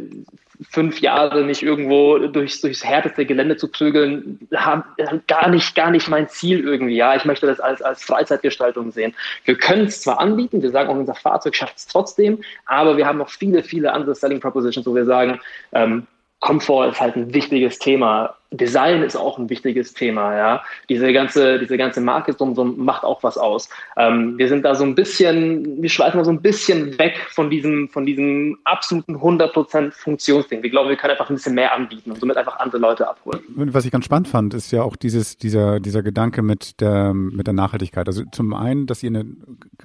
[0.70, 4.84] fünf Jahre mich irgendwo durchs, durchs härteste Gelände zu prügeln, haben,
[5.26, 6.96] gar nicht, gar nicht mein Ziel irgendwie.
[6.96, 9.14] Ja, ich möchte das als, als Freizeitgestaltung sehen.
[9.44, 13.06] Wir können es zwar anbieten, wir sagen auch, unser Fahrzeug schafft es trotzdem, aber wir
[13.06, 15.40] haben noch viele, viele andere Selling Propositions, wo wir sagen,
[15.72, 16.06] ähm,
[16.40, 18.36] Komfort ist halt ein wichtiges Thema.
[18.52, 20.62] Design ist auch ein wichtiges Thema, ja.
[20.88, 23.68] Diese ganze, diese ganze Marke drumherum macht auch was aus.
[23.96, 27.50] Ähm, wir sind da so ein bisschen, wir schweifen da so ein bisschen weg von
[27.50, 30.62] diesem, von diesem absoluten 100% Funktionsding.
[30.62, 33.40] Wir glauben, wir können einfach ein bisschen mehr anbieten und somit einfach andere Leute abholen.
[33.48, 37.48] Was ich ganz spannend fand, ist ja auch dieses, dieser, dieser Gedanke mit der, mit
[37.48, 38.06] der Nachhaltigkeit.
[38.06, 39.26] Also zum einen, dass ihr eine,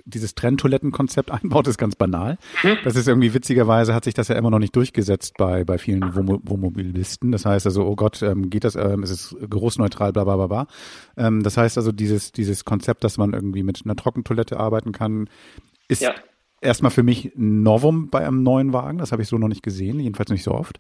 [0.06, 2.38] dieses Trenntoilettenkonzept einbaut, ist ganz banal.
[2.62, 2.78] Hm?
[2.84, 6.16] Das ist irgendwie witzigerweise hat sich das ja immer noch nicht durchgesetzt bei, bei vielen
[6.16, 7.32] Wohnmobilisten.
[7.32, 10.48] Das heißt also, oh Gott, ähm, geht das, ähm, ist es geruchsneutral, bla bla bla
[10.48, 10.68] bla.
[11.18, 15.28] Ähm, das heißt also, dieses, dieses Konzept, dass man irgendwie mit einer Trockentoilette arbeiten kann,
[15.88, 16.14] ist ja.
[16.62, 19.00] erstmal für mich ein Novum bei einem neuen Wagen.
[19.00, 20.80] Das habe ich so noch nicht gesehen, jedenfalls nicht so oft.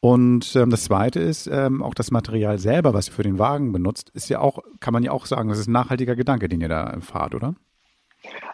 [0.00, 3.72] Und ähm, das Zweite ist, ähm, auch das Material selber, was ihr für den Wagen
[3.72, 6.60] benutzt, ist ja auch, kann man ja auch sagen, das ist ein nachhaltiger Gedanke, den
[6.60, 7.54] ihr da fahrt, oder?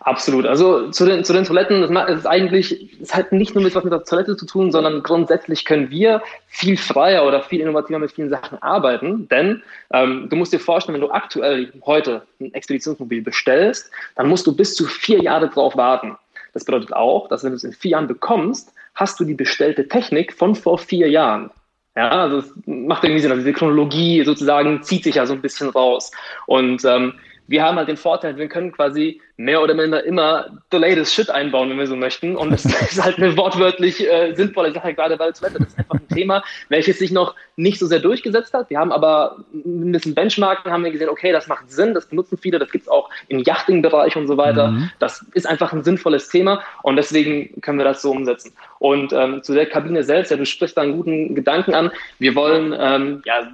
[0.03, 0.47] Absolut.
[0.47, 3.85] Also zu den, zu den Toiletten, das ist eigentlich, es hat nicht nur mit was
[3.85, 8.11] mit der Toilette zu tun, sondern grundsätzlich können wir viel freier oder viel innovativer mit
[8.11, 9.29] vielen Sachen arbeiten.
[9.29, 14.47] Denn ähm, du musst dir vorstellen, wenn du aktuell heute ein Expeditionsmobil bestellst, dann musst
[14.47, 16.17] du bis zu vier Jahre drauf warten.
[16.55, 19.87] Das bedeutet auch, dass wenn du es in vier Jahren bekommst, hast du die bestellte
[19.87, 21.51] Technik von vor vier Jahren.
[21.95, 23.33] Ja, also es macht irgendwie Sinn.
[23.33, 26.11] Also diese Chronologie sozusagen zieht sich ja so ein bisschen raus.
[26.47, 27.15] Und ähm,
[27.51, 31.29] wir haben halt den Vorteil, wir können quasi mehr oder minder immer the latest shit
[31.31, 32.37] einbauen, wenn wir so möchten.
[32.37, 35.59] Und das ist halt eine wortwörtlich äh, sinnvolle Sache, gerade bei Toilette.
[35.59, 38.71] Das ist einfach ein Thema, welches sich noch nicht so sehr durchgesetzt hat.
[38.71, 42.39] Wir haben aber ein bisschen Benchmarken, haben wir gesehen, okay, das macht Sinn, das benutzen
[42.39, 44.69] viele, das gibt's auch im Yachting-Bereich und so weiter.
[44.69, 44.91] Mhm.
[45.01, 48.53] Das ist einfach ein sinnvolles Thema und deswegen können wir das so umsetzen.
[48.79, 51.91] Und ähm, zu der Kabine selbst, ja, du sprichst da einen guten Gedanken an.
[52.21, 53.51] Wir wollen ähm, ja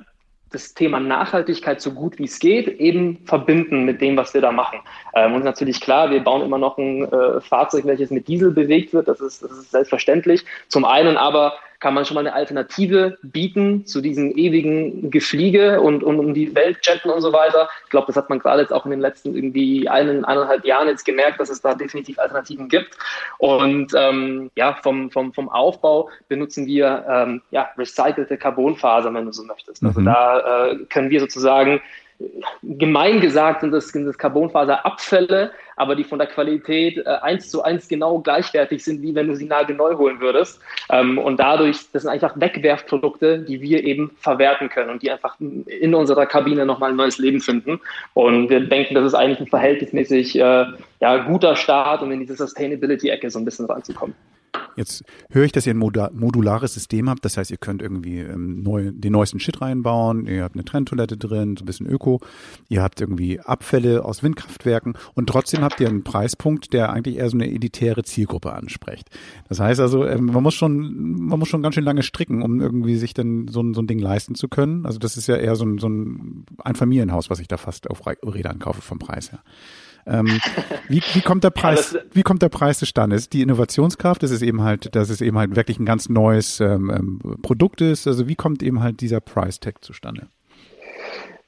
[0.51, 4.53] das Thema Nachhaltigkeit so gut wie es geht eben verbinden mit dem, was wir da
[4.53, 4.81] machen.
[5.15, 8.93] Ähm, und natürlich klar, wir bauen immer noch ein äh, Fahrzeug, welches mit Diesel bewegt
[8.95, 9.09] wird.
[9.09, 10.45] Das ist, das ist selbstverständlich.
[10.69, 16.03] Zum einen aber kann man schon mal eine Alternative bieten zu diesem ewigen Gefliege und,
[16.03, 17.69] und um die Welt jetten und so weiter.
[17.85, 20.89] Ich glaube, das hat man gerade jetzt auch in den letzten irgendwie einen, eineinhalb Jahren
[20.89, 22.97] jetzt gemerkt, dass es da definitiv Alternativen gibt.
[23.39, 29.33] Und ähm, ja, vom, vom, vom Aufbau benutzen wir ähm, ja, recycelte Carbonfasern, wenn du
[29.33, 29.85] so möchtest.
[29.85, 30.07] Also mhm.
[30.07, 31.81] da äh, können wir sozusagen
[32.63, 37.63] gemein gesagt sind das, sind das Carbonfaserabfälle, aber die von der Qualität äh, eins zu
[37.63, 40.61] eins genau gleichwertig sind, wie wenn du sie nagelneu holen würdest.
[40.91, 45.37] Ähm, und dadurch, das sind einfach Wegwerfprodukte, die wir eben verwerten können und die einfach
[45.39, 47.81] in unserer Kabine nochmal ein neues Leben finden.
[48.15, 50.67] Und wir denken, das ist eigentlich ein verhältnismäßig äh,
[51.01, 54.15] ja, guter Start, um in diese Sustainability-Ecke so ein bisschen reinzukommen.
[54.77, 57.25] Jetzt höre ich, dass ihr ein modulares System habt.
[57.25, 60.27] Das heißt, ihr könnt irgendwie ähm, neu, den neuesten Shit reinbauen.
[60.27, 62.21] Ihr habt eine Trenntoilette drin, so ein bisschen Öko.
[62.69, 64.95] Ihr habt irgendwie Abfälle aus Windkraftwerken.
[65.15, 69.09] Und trotzdem habt ihr einen Preispunkt, der eigentlich eher so eine elitäre Zielgruppe anspricht.
[69.49, 72.61] Das heißt also, ähm, man muss schon, man muss schon ganz schön lange stricken, um
[72.61, 74.85] irgendwie sich dann so ein, so ein Ding leisten zu können.
[74.85, 78.03] Also das ist ja eher so ein, so ein Einfamilienhaus, was ich da fast auf
[78.07, 79.41] Rädern kaufe vom Preis her.
[80.07, 80.41] Ähm,
[80.89, 83.17] wie, wie kommt der Preis, ja, wie kommt der Preis zustande?
[83.17, 86.61] Ist die Innovationskraft, das ist eben halt, dass es eben halt wirklich ein ganz neues
[86.61, 88.07] ähm, ähm Produkt ist.
[88.07, 90.29] Also wie kommt eben halt dieser Price Tag zustande?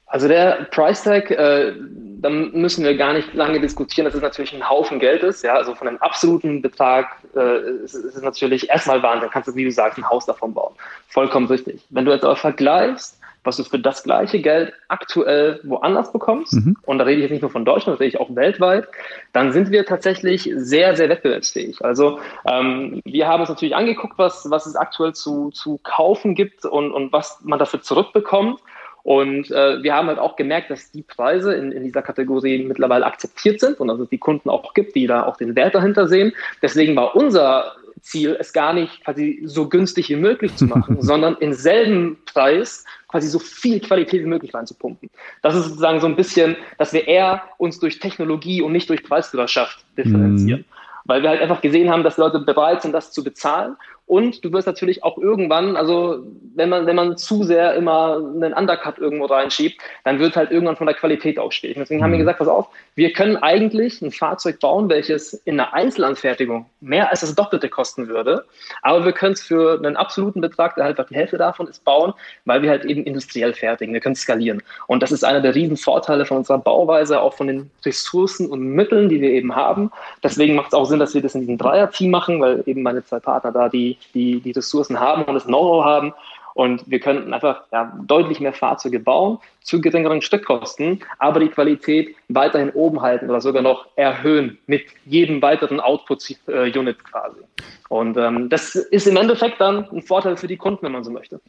[0.07, 1.73] Also der Price Tag, äh,
[2.21, 5.43] da müssen wir gar nicht lange diskutieren, dass es natürlich ein Haufen Geld ist.
[5.43, 9.29] Ja, also von einem absoluten Betrag äh, ist, ist es natürlich erstmal Wahnsinn.
[9.31, 10.73] Kannst du, wie du sagst, ein Haus davon bauen.
[11.09, 11.85] Vollkommen richtig.
[11.91, 13.18] Wenn du jetzt aber vergleichst,
[13.49, 16.77] was du für das gleiche Geld aktuell woanders bekommst, mhm.
[16.85, 18.87] und da rede ich jetzt nicht nur von Deutschland, da rede ich auch weltweit,
[19.33, 21.83] dann sind wir tatsächlich sehr, sehr wettbewerbsfähig.
[21.83, 26.63] Also ähm, wir haben uns natürlich angeguckt, was, was es aktuell zu, zu kaufen gibt
[26.63, 28.59] und, und was man dafür zurückbekommt.
[29.01, 33.05] Und äh, wir haben halt auch gemerkt, dass die Preise in, in dieser Kategorie mittlerweile
[33.05, 36.07] akzeptiert sind und dass es die Kunden auch gibt, die da auch den Wert dahinter
[36.07, 36.33] sehen.
[36.61, 41.35] Deswegen war unser Ziel, es gar nicht quasi so günstig wie möglich zu machen, sondern
[41.39, 45.09] im selben Preis quasi so viel Qualität wie möglich reinzupumpen.
[45.41, 49.03] Das ist sozusagen so ein bisschen, dass wir eher uns durch Technologie und nicht durch
[49.03, 50.61] Preisführerschaft differenzieren.
[50.61, 50.78] Mhm.
[51.09, 53.75] Weil wir halt einfach gesehen haben, dass Leute bereit sind, das zu bezahlen
[54.09, 58.53] und du wirst natürlich auch irgendwann, also wenn man, wenn man zu sehr immer einen
[58.53, 61.77] Undercut irgendwo reinschiebt, dann wird halt irgendwann von der Qualität auch schwierig.
[61.77, 62.21] Deswegen haben wir mhm.
[62.21, 67.21] gesagt, pass auf, wir können eigentlich ein Fahrzeug bauen, welches in einer Einzelanfertigung mehr als
[67.21, 68.45] das Doppelte kosten würde,
[68.81, 72.13] aber wir können es für einen absoluten Betrag, der halt die Hälfte davon ist, bauen,
[72.45, 73.93] weil wir halt eben industriell fertigen.
[73.93, 74.63] Wir können skalieren.
[74.87, 78.61] Und das ist einer der riesen Vorteile von unserer Bauweise, auch von den Ressourcen und
[78.61, 79.91] Mitteln, die wir eben haben.
[80.23, 83.03] Deswegen macht es auch Sinn, dass wir das in diesem Dreier-Team machen, weil eben meine
[83.03, 86.13] zwei Partner da die die die Ressourcen haben und das Know-how haben.
[86.55, 92.15] Und wir könnten einfach ja, deutlich mehr Fahrzeuge bauen zu geringeren Stückkosten, aber die Qualität
[92.27, 97.39] weiterhin oben halten oder sogar noch erhöhen mit jedem weiteren Output-Unit quasi.
[97.87, 101.11] Und ähm, das ist im Endeffekt dann ein Vorteil für die Kunden, wenn man so
[101.11, 101.39] möchte.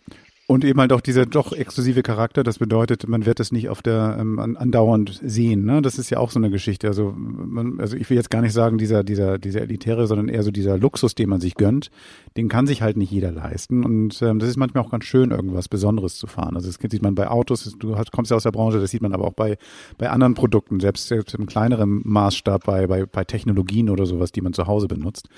[0.51, 3.83] Und eben halt auch dieser doch exklusive Charakter, das bedeutet, man wird es nicht auf
[3.83, 5.65] der ähm, andauernd sehen.
[5.65, 5.81] Ne?
[5.81, 6.89] Das ist ja auch so eine Geschichte.
[6.89, 10.43] Also, man, also ich will jetzt gar nicht sagen, dieser, dieser, dieser elitäre, sondern eher
[10.43, 11.93] so dieser Luxus, den man sich gönnt,
[12.37, 13.85] den kann sich halt nicht jeder leisten.
[13.85, 16.57] Und ähm, das ist manchmal auch ganz schön, irgendwas Besonderes zu fahren.
[16.57, 19.13] Also das sieht man bei Autos, du kommst ja aus der Branche, das sieht man
[19.13, 19.57] aber auch bei,
[19.99, 24.41] bei anderen Produkten, selbst, selbst im kleineren Maßstab bei, bei, bei Technologien oder sowas, die
[24.41, 25.29] man zu Hause benutzt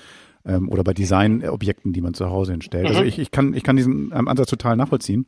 [0.45, 2.85] ähm, oder bei Designobjekten, die man zu Hause hinstellt.
[2.85, 3.05] Also mhm.
[3.05, 5.25] Also ich, ich, kann, ich kann diesen ähm, Ansatz total nachvollziehen.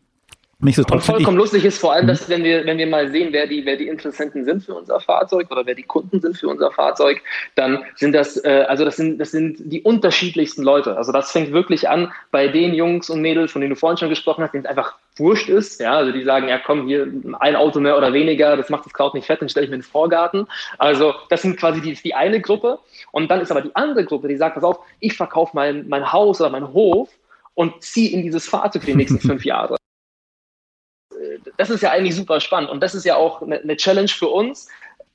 [0.60, 3.12] Nicht so und vollkommen ich, lustig ist vor allem, dass wenn wir, wenn wir mal
[3.12, 6.38] sehen, wer die, wer die Interessenten sind für unser Fahrzeug oder wer die Kunden sind
[6.38, 7.22] für unser Fahrzeug,
[7.56, 10.96] dann sind das, äh, also das sind, das sind die unterschiedlichsten Leute.
[10.96, 14.10] Also das fängt wirklich an bei den Jungs und Mädels, von denen du vorhin schon
[14.10, 15.80] gesprochen hast, denen es einfach wurscht ist.
[15.80, 17.08] Ja, also die sagen, ja komm, hier
[17.40, 19.78] ein Auto mehr oder weniger, das macht das Kraut nicht fett, dann stelle ich mir
[19.78, 20.48] den Vorgarten.
[20.78, 22.80] Also das sind quasi die, die eine Gruppe.
[23.12, 26.12] Und dann ist aber die andere Gruppe, die sagt, pass auf, ich verkaufe mein, mein
[26.12, 27.10] Haus oder meinen Hof
[27.54, 29.78] und ziehe in dieses Fahrzeug für die nächsten fünf Jahre
[31.58, 34.68] das ist ja eigentlich super spannend und das ist ja auch eine Challenge für uns,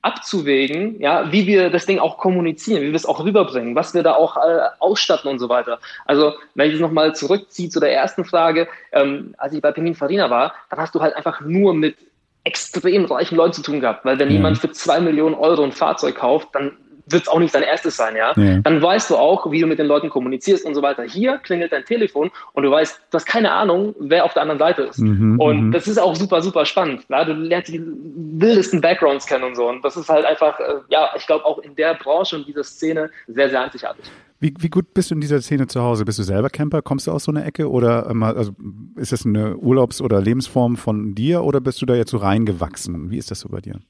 [0.02, 4.02] abzuwägen, ja, wie wir das Ding auch kommunizieren, wie wir es auch rüberbringen, was wir
[4.02, 5.78] da auch äh, ausstatten und so weiter.
[6.06, 10.30] Also, wenn ich es nochmal zurückziehe zu der ersten Frage, ähm, als ich bei Farina
[10.30, 11.96] war, dann hast du halt einfach nur mit
[12.44, 14.34] extrem reichen Leuten zu tun gehabt, weil wenn mhm.
[14.34, 16.72] jemand für zwei Millionen Euro ein Fahrzeug kauft, dann
[17.10, 18.32] wird es auch nicht dein erstes sein, ja?
[18.36, 18.58] ja?
[18.58, 21.02] Dann weißt du auch, wie du mit den Leuten kommunizierst und so weiter.
[21.04, 24.58] Hier klingelt dein Telefon und du weißt, du hast keine Ahnung, wer auf der anderen
[24.58, 24.98] Seite ist.
[24.98, 25.72] Mhm, und mhm.
[25.72, 27.04] das ist auch super, super spannend.
[27.08, 27.24] Ja?
[27.24, 29.68] Du lernst die wildesten Backgrounds kennen und so.
[29.68, 32.64] Und das ist halt einfach, äh, ja, ich glaube auch in der Branche und dieser
[32.64, 34.04] Szene sehr, sehr einzigartig.
[34.40, 36.06] Wie, wie gut bist du in dieser Szene zu Hause?
[36.06, 36.80] Bist du selber Camper?
[36.80, 37.70] Kommst du aus so einer Ecke?
[37.70, 38.52] Oder ähm, also,
[38.96, 43.10] ist das eine Urlaubs- oder Lebensform von dir oder bist du da jetzt so reingewachsen?
[43.10, 43.80] Wie ist das so bei dir?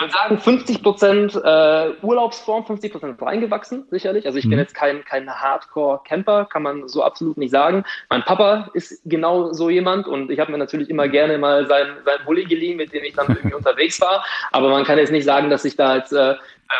[0.00, 4.24] Ich würde sagen, 50 Prozent äh, Urlaubsform, 50 Prozent reingewachsen, sicherlich.
[4.24, 4.50] Also ich mhm.
[4.50, 7.84] bin jetzt kein, kein Hardcore-Camper, kann man so absolut nicht sagen.
[8.08, 11.88] Mein Papa ist genau so jemand und ich habe mir natürlich immer gerne mal sein,
[12.06, 14.24] sein Bulli geliehen, mit dem ich dann irgendwie unterwegs war.
[14.52, 16.34] Aber man kann jetzt nicht sagen, dass ich da jetzt äh,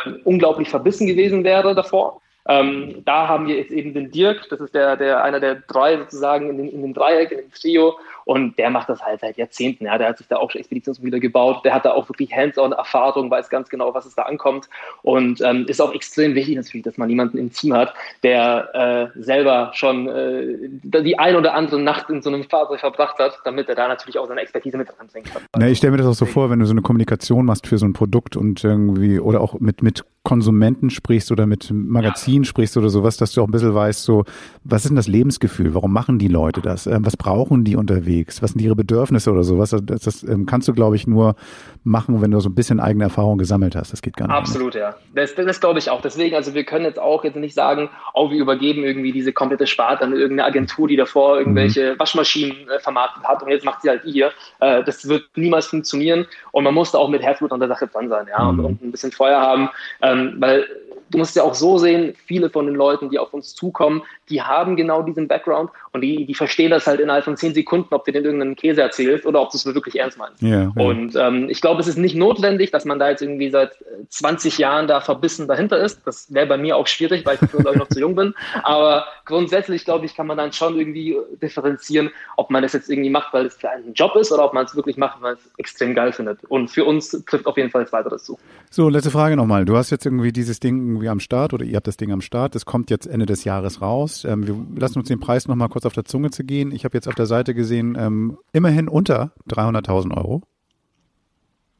[0.06, 2.22] ähm, unglaublich verbissen gewesen wäre davor.
[2.48, 5.98] Ähm, da haben wir jetzt eben den Dirk, das ist der, der einer der drei
[5.98, 7.98] sozusagen in, den, in dem Dreieck, in dem Trio.
[8.30, 9.86] Und der macht das halt seit Jahrzehnten.
[9.86, 9.98] Ja.
[9.98, 11.64] Der hat sich da auch schon Expeditionsmobile gebaut.
[11.64, 14.68] Der hat da auch wirklich Hands-on-Erfahrung, weiß ganz genau, was es da ankommt.
[15.02, 19.20] Und ähm, ist auch extrem wichtig natürlich, dass man jemanden im Team hat, der äh,
[19.20, 20.58] selber schon äh,
[21.02, 24.16] die ein oder andere Nacht in so einem Fahrzeug verbracht hat, damit er da natürlich
[24.16, 25.42] auch seine Expertise mit ranbringen kann.
[25.58, 27.78] Na, ich stelle mir das auch so vor, wenn du so eine Kommunikation machst für
[27.78, 32.76] so ein Produkt und irgendwie oder auch mit, mit Konsumenten sprichst oder mit Magazinen sprichst
[32.76, 34.22] oder sowas, dass du auch ein bisschen weißt, so,
[34.62, 35.74] was ist denn das Lebensgefühl?
[35.74, 36.86] Warum machen die Leute das?
[36.86, 38.40] Ähm, was brauchen die unterwegs?
[38.40, 39.74] Was sind ihre Bedürfnisse oder sowas?
[39.74, 41.34] Also das, das ähm, kannst du, glaube ich, nur
[41.82, 43.92] machen, wenn du so ein bisschen eigene Erfahrung gesammelt hast.
[43.92, 44.36] Das geht gar nicht.
[44.36, 44.94] Absolut, ja.
[45.16, 46.00] Das, das, glaube ich auch.
[46.00, 49.66] Deswegen, also wir können jetzt auch jetzt nicht sagen, oh, wir übergeben irgendwie diese komplette
[49.66, 51.98] Sparte an irgendeine Agentur, die davor irgendwelche mhm.
[51.98, 54.30] Waschmaschinen äh, vermarktet hat und jetzt macht sie halt ihr.
[54.60, 57.88] Äh, das wird niemals funktionieren und man muss da auch mit Herzblut an der Sache
[57.88, 58.58] dran sein, ja, mhm.
[58.58, 59.70] und, und, ein bisschen Feuer haben,
[60.02, 60.66] ähm, weil
[61.10, 64.42] du musst ja auch so sehen, viele von den Leuten, die auf uns zukommen, die
[64.42, 68.04] haben genau diesen Background und die, die verstehen das halt innerhalb von zehn Sekunden, ob
[68.04, 70.40] du denen irgendeinen Käse erzählst oder ob du es wirklich ernst meinst.
[70.40, 70.72] Ja, ja.
[70.76, 73.72] Und ähm, ich glaube, es ist nicht notwendig, dass man da jetzt irgendwie seit
[74.08, 76.06] 20 Jahren da verbissen dahinter ist.
[76.06, 78.34] Das wäre bei mir auch schwierig, weil ich glaube ich noch zu jung bin.
[78.62, 83.10] Aber grundsätzlich, glaube ich, kann man dann schon irgendwie differenzieren, ob man das jetzt irgendwie
[83.10, 85.50] macht, weil es für einen Job ist oder ob man es wirklich macht, weil es
[85.56, 86.44] extrem geil findet.
[86.44, 88.38] Und für uns trifft auf jeden Fall das Weiteres zu.
[88.70, 89.64] So, letzte Frage nochmal.
[89.64, 92.20] Du hast jetzt irgendwie dieses Ding irgendwie am Start oder ihr habt das Ding am
[92.20, 92.54] Start.
[92.54, 94.24] Das kommt jetzt Ende des Jahres raus.
[94.24, 96.72] Ähm, wir lassen uns den Preis nochmal kurz auf der Zunge zu gehen.
[96.72, 100.42] Ich habe jetzt auf der Seite gesehen, ähm, immerhin unter 300.000 Euro.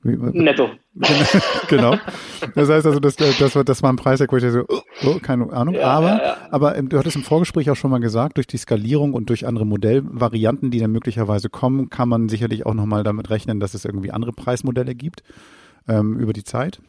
[0.03, 0.71] Netto.
[1.69, 1.95] genau.
[2.55, 5.53] Das heißt also, das, das, das war ein Preis, wo ich so, oh, oh, keine
[5.53, 5.75] Ahnung.
[5.75, 6.37] Ja, aber, ja, ja.
[6.51, 9.47] aber ähm, du hattest im Vorgespräch auch schon mal gesagt, durch die Skalierung und durch
[9.47, 13.85] andere Modellvarianten, die dann möglicherweise kommen, kann man sicherlich auch nochmal damit rechnen, dass es
[13.85, 15.23] irgendwie andere Preismodelle gibt
[15.87, 16.81] ähm, über die Zeit.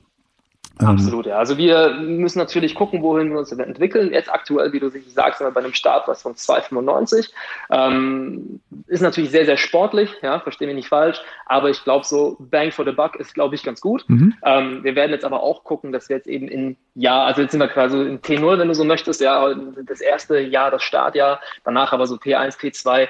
[0.82, 1.38] Ähm, Absolut, ja.
[1.38, 4.12] Also wir müssen natürlich gucken, wohin wir uns entwickeln.
[4.12, 7.30] Jetzt aktuell, wie du sagst, sind wir bei einem Start was von 2,95.
[7.70, 12.36] Ähm, ist natürlich sehr, sehr sportlich, ja, verstehe mich nicht falsch, aber ich glaube so,
[12.40, 14.04] Bang for the Buck ist, glaube ich, ganz gut.
[14.08, 14.34] Mhm.
[14.44, 17.52] Ähm, wir werden jetzt aber auch gucken, dass wir jetzt eben in Jahr, also jetzt
[17.52, 19.54] sind wir quasi in T0, wenn du so möchtest, ja,
[19.86, 23.08] das erste Jahr, das Startjahr, danach aber so P1, P2, äh,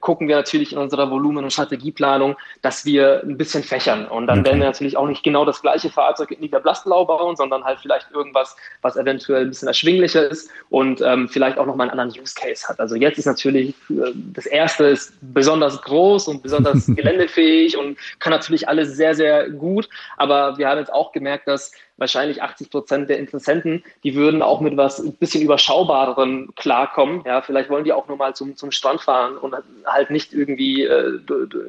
[0.00, 4.06] gucken wir natürlich in unserer Volumen- und Strategieplanung, dass wir ein bisschen fächern.
[4.06, 4.48] Und dann okay.
[4.48, 8.10] werden wir natürlich auch nicht genau das gleiche Fahrzeug in Niederblassenlau bauen, sondern halt vielleicht
[8.12, 12.34] irgendwas, was eventuell ein bisschen erschwinglicher ist und ähm, vielleicht auch nochmal einen anderen Use
[12.34, 12.80] Case hat.
[12.80, 18.32] Also jetzt ist natürlich, äh, das erste ist besonders groß und besonders geländefähig und kann
[18.32, 19.88] natürlich alles sehr, sehr gut.
[20.16, 24.60] Aber wir haben jetzt auch gemerkt, dass wahrscheinlich 80 Prozent der Interessenten, die würden auch
[24.60, 27.22] mit was ein bisschen überschaubareren klarkommen.
[27.26, 30.84] Ja, vielleicht wollen die auch nur mal zum, zum Strand fahren und halt nicht irgendwie
[30.84, 31.20] äh,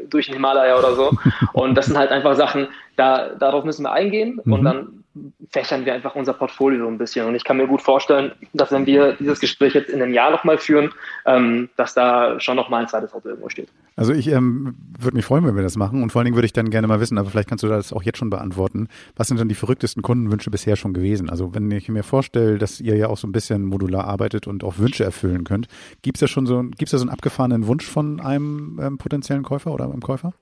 [0.09, 1.11] durch den Himalaya oder so.
[1.53, 4.53] Und das sind halt einfach Sachen, da, darauf müssen wir eingehen mhm.
[4.53, 5.00] und dann
[5.49, 7.27] fächern wir einfach unser Portfolio so ein bisschen.
[7.27, 10.31] Und ich kann mir gut vorstellen, dass wenn wir dieses Gespräch jetzt in einem Jahr
[10.31, 10.91] nochmal führen,
[11.25, 13.67] ähm, dass da schon nochmal ein zweites Auto irgendwo steht.
[13.97, 16.01] Also ich ähm, würde mich freuen, wenn wir das machen.
[16.01, 17.91] Und vor allen Dingen würde ich dann gerne mal wissen, aber vielleicht kannst du das
[17.91, 18.87] auch jetzt schon beantworten.
[19.17, 21.29] Was sind dann die verrücktesten Kundenwünsche bisher schon gewesen?
[21.29, 24.63] Also wenn ich mir vorstelle, dass ihr ja auch so ein bisschen modular arbeitet und
[24.63, 25.67] auch Wünsche erfüllen könnt,
[26.01, 29.43] gibt es da schon so, gibt's da so einen abgefahrenen Wunsch von einem ähm, potenziellen
[29.43, 30.33] Käufer oder einem Käufer?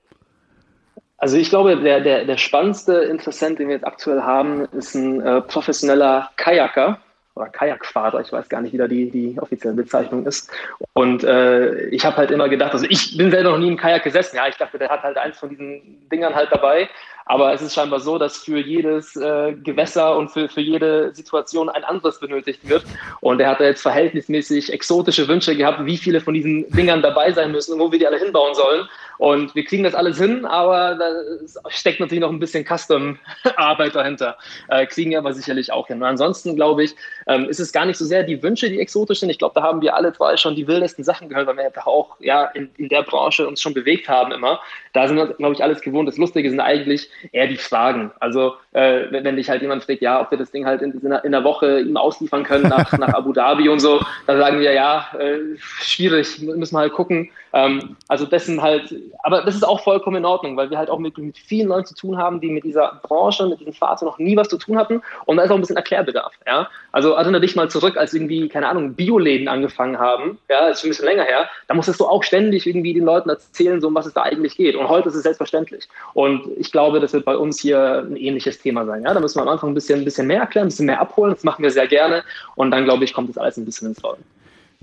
[1.20, 5.20] Also ich glaube, der, der, der spannendste Interessent, den wir jetzt aktuell haben, ist ein
[5.20, 6.98] äh, professioneller Kajaker
[7.34, 10.50] oder Kajakfahrer, ich weiß gar nicht, wie da die, die offizielle Bezeichnung ist.
[10.94, 14.02] Und äh, ich habe halt immer gedacht, also ich bin selber noch nie im Kajak
[14.02, 16.88] gesessen, ja, ich dachte, der hat halt eins von diesen Dingern halt dabei,
[17.26, 21.68] aber es ist scheinbar so, dass für jedes äh, Gewässer und für, für jede Situation
[21.68, 22.84] ein anderes benötigt wird.
[23.20, 27.32] Und er hat da jetzt verhältnismäßig exotische Wünsche gehabt, wie viele von diesen Dingern dabei
[27.32, 28.88] sein müssen und wo wir die alle hinbauen sollen.
[29.18, 34.38] Und wir kriegen das alles hin, aber da steckt natürlich noch ein bisschen Custom-Arbeit dahinter.
[34.68, 35.98] Äh, kriegen wir aber sicherlich auch hin.
[35.98, 39.20] Und ansonsten, glaube ich, ähm, ist es gar nicht so sehr die Wünsche, die exotisch
[39.20, 39.28] sind.
[39.28, 41.86] Ich glaube, da haben wir alle zwei schon die wildesten Sachen gehört, weil wir einfach
[41.86, 44.58] auch ja, in, in der Branche uns schon bewegt haben immer.
[44.94, 46.08] Da sind wir, glaube ich, alles gewohnt.
[46.08, 48.10] Das Lustige sind eigentlich eher die Fragen.
[48.20, 51.12] Also, äh, wenn, dich halt jemand fragt, ja, ob wir das Ding halt in, in,
[51.12, 55.06] einer Woche ihm ausliefern können nach, nach Abu Dhabi und so, dann sagen wir, ja,
[55.18, 57.30] äh, schwierig, müssen wir halt gucken.
[57.52, 60.90] Ähm, also, das sind halt aber das ist auch vollkommen in Ordnung, weil wir halt
[60.90, 64.06] auch mit, mit vielen Leuten zu tun haben, die mit dieser Branche, mit diesem Fahrzeug
[64.08, 65.02] noch nie was zu tun hatten.
[65.26, 66.32] Und da ist auch ein bisschen Erklärbedarf.
[66.46, 66.68] Ja?
[66.92, 70.38] Also erinnere dich mal zurück, als irgendwie, keine Ahnung, Bioläden angefangen haben.
[70.48, 71.48] Ja, das ist schon ein bisschen länger her.
[71.68, 74.56] Da musstest du auch ständig irgendwie den Leuten erzählen, so um was es da eigentlich
[74.56, 74.76] geht.
[74.76, 75.88] Und heute ist es selbstverständlich.
[76.14, 79.02] Und ich glaube, das wird bei uns hier ein ähnliches Thema sein.
[79.02, 79.14] Ja?
[79.14, 81.34] Da müssen wir am Anfang ein bisschen, ein bisschen mehr erklären, ein bisschen mehr abholen.
[81.34, 82.22] Das machen wir sehr gerne.
[82.54, 84.24] Und dann, glaube ich, kommt das alles ein bisschen ins Rollen.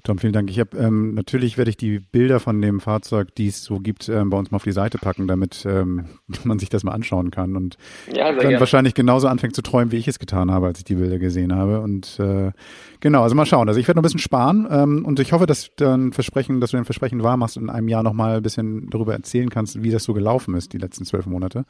[0.07, 0.49] Tom, vielen Dank.
[0.49, 4.07] Ich habe ähm, natürlich werde ich die Bilder von dem Fahrzeug, die es so gibt,
[4.07, 6.05] ähm, bei uns mal auf die Seite packen, damit ähm,
[6.45, 7.77] man sich das mal anschauen kann und
[8.15, 8.59] ja, dann gerne.
[8.61, 11.53] wahrscheinlich genauso anfängt zu träumen, wie ich es getan habe, als ich die Bilder gesehen
[11.53, 11.81] habe.
[11.81, 12.53] Und äh,
[13.01, 13.67] genau, also mal schauen.
[13.67, 16.71] Also ich werde noch ein bisschen sparen ähm, und ich hoffe, dass dann Versprechen, dass
[16.71, 19.49] du den Versprechen wahr machst und in einem Jahr noch mal ein bisschen darüber erzählen
[19.49, 21.65] kannst, wie das so gelaufen ist, die letzten zwölf Monate.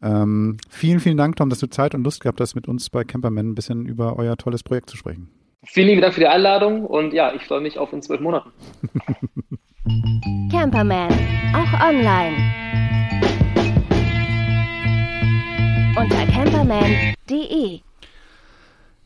[0.00, 3.02] Ähm, vielen, vielen Dank, Tom, dass du Zeit und Lust gehabt hast, mit uns bei
[3.02, 5.30] Camperman ein bisschen über euer tolles Projekt zu sprechen.
[5.64, 8.50] Vielen lieben Dank für die Einladung und ja, ich freue mich auf in zwölf Monaten.
[10.50, 11.08] Camperman,
[11.54, 12.36] auch online.
[15.96, 17.80] Unter camperman.de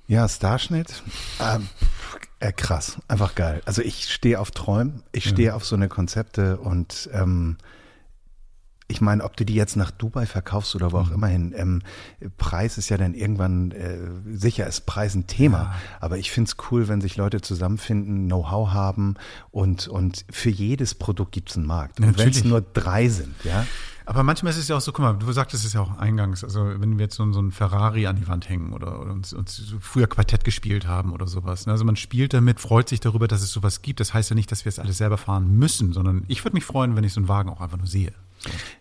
[0.06, 1.02] Ja, Starschnitt.
[1.42, 1.68] Ähm,
[2.40, 3.60] äh, krass, einfach geil.
[3.66, 7.58] Also ich stehe auf Träumen, ich stehe auf so eine Konzepte und ähm,
[8.88, 11.82] ich meine, ob du die jetzt nach Dubai verkaufst oder wo auch immer hin, ähm,
[12.36, 13.98] Preis ist ja dann irgendwann, äh,
[14.32, 19.14] sicher ist Preis ein Thema, aber ich find's cool, wenn sich Leute zusammenfinden, Know-how haben
[19.50, 21.98] und, und für jedes Produkt gibt's einen Markt.
[22.00, 23.66] Und wenn es nur drei sind, ja.
[24.08, 26.44] Aber manchmal ist es ja auch so, guck mal, du sagtest es ja auch eingangs,
[26.44, 29.32] also wenn wir jetzt so, so ein Ferrari an die Wand hängen oder, oder uns,
[29.32, 31.66] uns früher Quartett gespielt haben oder sowas.
[31.66, 31.72] ne?
[31.72, 33.98] Also man spielt damit, freut sich darüber, dass es sowas gibt.
[33.98, 36.64] Das heißt ja nicht, dass wir es alles selber fahren müssen, sondern ich würde mich
[36.64, 38.12] freuen, wenn ich so einen Wagen auch einfach nur sehe.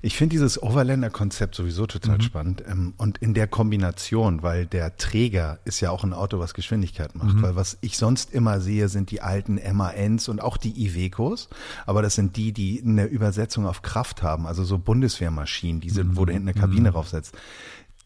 [0.01, 2.63] Ich finde dieses Overlander-Konzept sowieso total spannend.
[2.67, 7.15] Ähm, und in der Kombination, weil der Träger ist ja auch ein Auto, was Geschwindigkeit
[7.15, 7.41] macht.
[7.41, 11.49] Weil was ich sonst immer sehe, sind die alten MANs und auch die Ivecos.
[11.85, 14.45] Aber das sind die, die eine Übersetzung auf Kraft haben.
[14.45, 17.35] Also so Bundeswehrmaschinen, diese, wo du hinten eine Kabine draufsetzt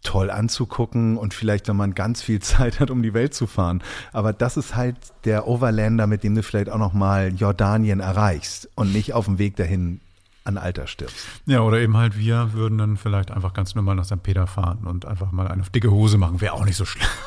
[0.01, 3.83] toll anzugucken und vielleicht, wenn man ganz viel Zeit hat, um die Welt zu fahren.
[4.13, 4.95] Aber das ist halt
[5.25, 9.39] der Overlander, mit dem du vielleicht auch noch mal Jordanien erreichst und nicht auf dem
[9.39, 9.99] Weg dahin
[10.49, 11.15] an Alter stirbst.
[11.45, 14.21] Ja, oder eben halt wir würden dann vielleicht einfach ganz normal nach St.
[14.21, 16.41] Peter fahren und einfach mal eine dicke Hose machen.
[16.41, 17.07] Wäre auch nicht so schlimm.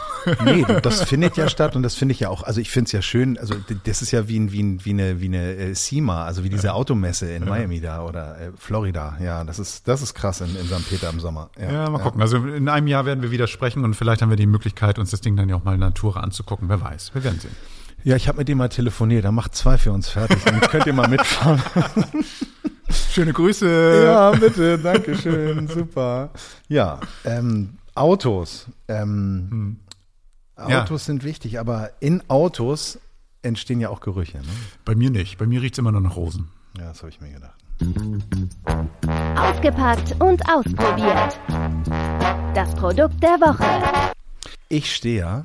[0.44, 2.92] Nee, das findet ja statt und das finde ich ja auch, also ich finde es
[2.92, 5.74] ja schön, also das ist ja wie, ein, wie, ein, wie eine, wie eine äh,
[5.74, 10.00] SEMA, also wie diese Automesse in Miami da oder äh, Florida, ja, das ist, das
[10.00, 10.88] ist krass in, in St.
[10.88, 11.50] Peter im Sommer.
[11.60, 12.22] Ja, mal gucken.
[12.22, 15.10] Also in einem Jahr werden wir wieder sprechen und vielleicht haben wir die Möglichkeit, uns
[15.10, 16.68] das Ding dann ja auch mal in Natur anzugucken.
[16.68, 17.14] Wer weiß.
[17.14, 17.56] Wir werden sehen.
[18.04, 20.86] Ja, ich habe mit dem mal telefoniert, er macht zwei für uns fertig, dann könnt
[20.86, 21.62] ihr mal mitfahren.
[23.12, 24.02] Schöne Grüße.
[24.04, 26.30] ja, bitte, danke schön, super.
[26.68, 29.78] Ja, ähm, Autos, ähm,
[30.56, 30.82] Ja.
[30.82, 32.98] Autos sind wichtig, aber in Autos
[33.42, 34.44] entstehen ja auch Gerüche, ne?
[34.84, 35.38] Bei mir nicht.
[35.38, 36.48] Bei mir riecht's immer nur nach Rosen.
[36.78, 37.54] Ja, das habe ich mir gedacht.
[39.36, 41.38] Ausgepackt und ausprobiert.
[42.54, 44.12] Das Produkt der Woche.
[44.68, 45.42] Ich stehe ja,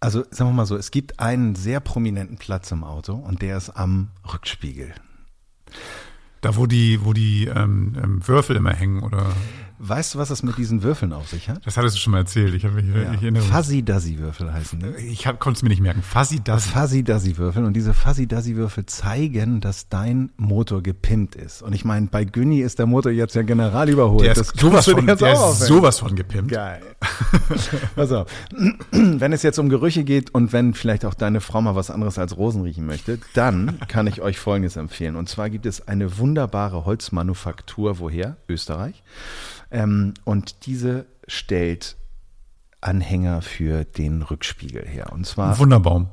[0.00, 3.56] also sagen wir mal so, es gibt einen sehr prominenten Platz im Auto und der
[3.58, 4.94] ist am Rückspiegel.
[6.40, 9.26] Da, wo die, wo die ähm, ähm, Würfel immer hängen, oder?
[9.80, 11.64] Weißt du, was es mit diesen Würfeln auf sich hat?
[11.64, 12.52] Das hattest du schon mal erzählt.
[12.54, 13.12] Ich, mich, Ja.
[13.12, 13.52] ich erinnere mich.
[13.52, 15.06] Fuzzy-Duzzy-Würfel heißen die.
[15.06, 16.02] Ich konnte es mir nicht merken.
[16.02, 16.66] Fuzzy das.
[16.66, 21.62] Fuzzy-Duzzy-Würfel und diese Fuzzy-Duzzy-Würfel zeigen, dass dein Motor gepimpt ist.
[21.62, 24.22] Und ich meine, bei Günni ist der Motor jetzt ja general überholt.
[24.24, 26.50] Der Das ist sowas kannst du von, der ist sowas von gepimpt.
[26.50, 26.82] Geil.
[27.96, 28.28] Pass auf.
[28.90, 32.18] Wenn es jetzt um Gerüche geht und wenn vielleicht auch deine Frau mal was anderes
[32.18, 35.16] als Rosen riechen möchte, dann kann ich euch Folgendes empfehlen.
[35.16, 37.98] Und zwar gibt es eine wunderbare Holzmanufaktur.
[37.98, 38.36] Woher?
[38.48, 39.02] Österreich.
[39.70, 41.96] Ähm, und diese stellt
[42.80, 45.12] Anhänger für den Rückspiegel her.
[45.12, 46.08] Und zwar Wunderbaum.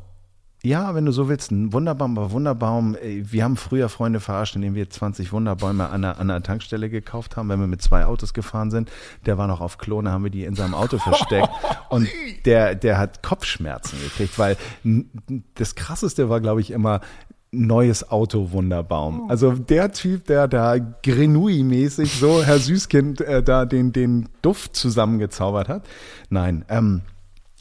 [0.63, 2.95] ja, wenn du so willst, ein Wunderbaum, aber Wunderbaum.
[2.95, 6.89] äh, Wir haben früher Freunde verarscht, indem wir 20 Wunderbäume an einer, an einer Tankstelle
[6.89, 8.91] gekauft haben, wenn wir mit zwei Autos gefahren sind.
[9.27, 11.49] Der war noch auf Klone, haben wir die in seinem Auto versteckt.
[11.89, 12.09] Und
[12.45, 14.57] der, der hat Kopfschmerzen gekriegt, weil
[15.53, 16.99] das krasseste war, glaube ich, immer,
[17.55, 19.29] neues Auto Wunderbaum.
[19.29, 25.69] Also der Typ, der da Grenouille-mäßig so Herr Süßkind äh, da den, den Duft zusammengezaubert
[25.69, 25.87] hat.
[26.29, 27.01] Nein, ähm,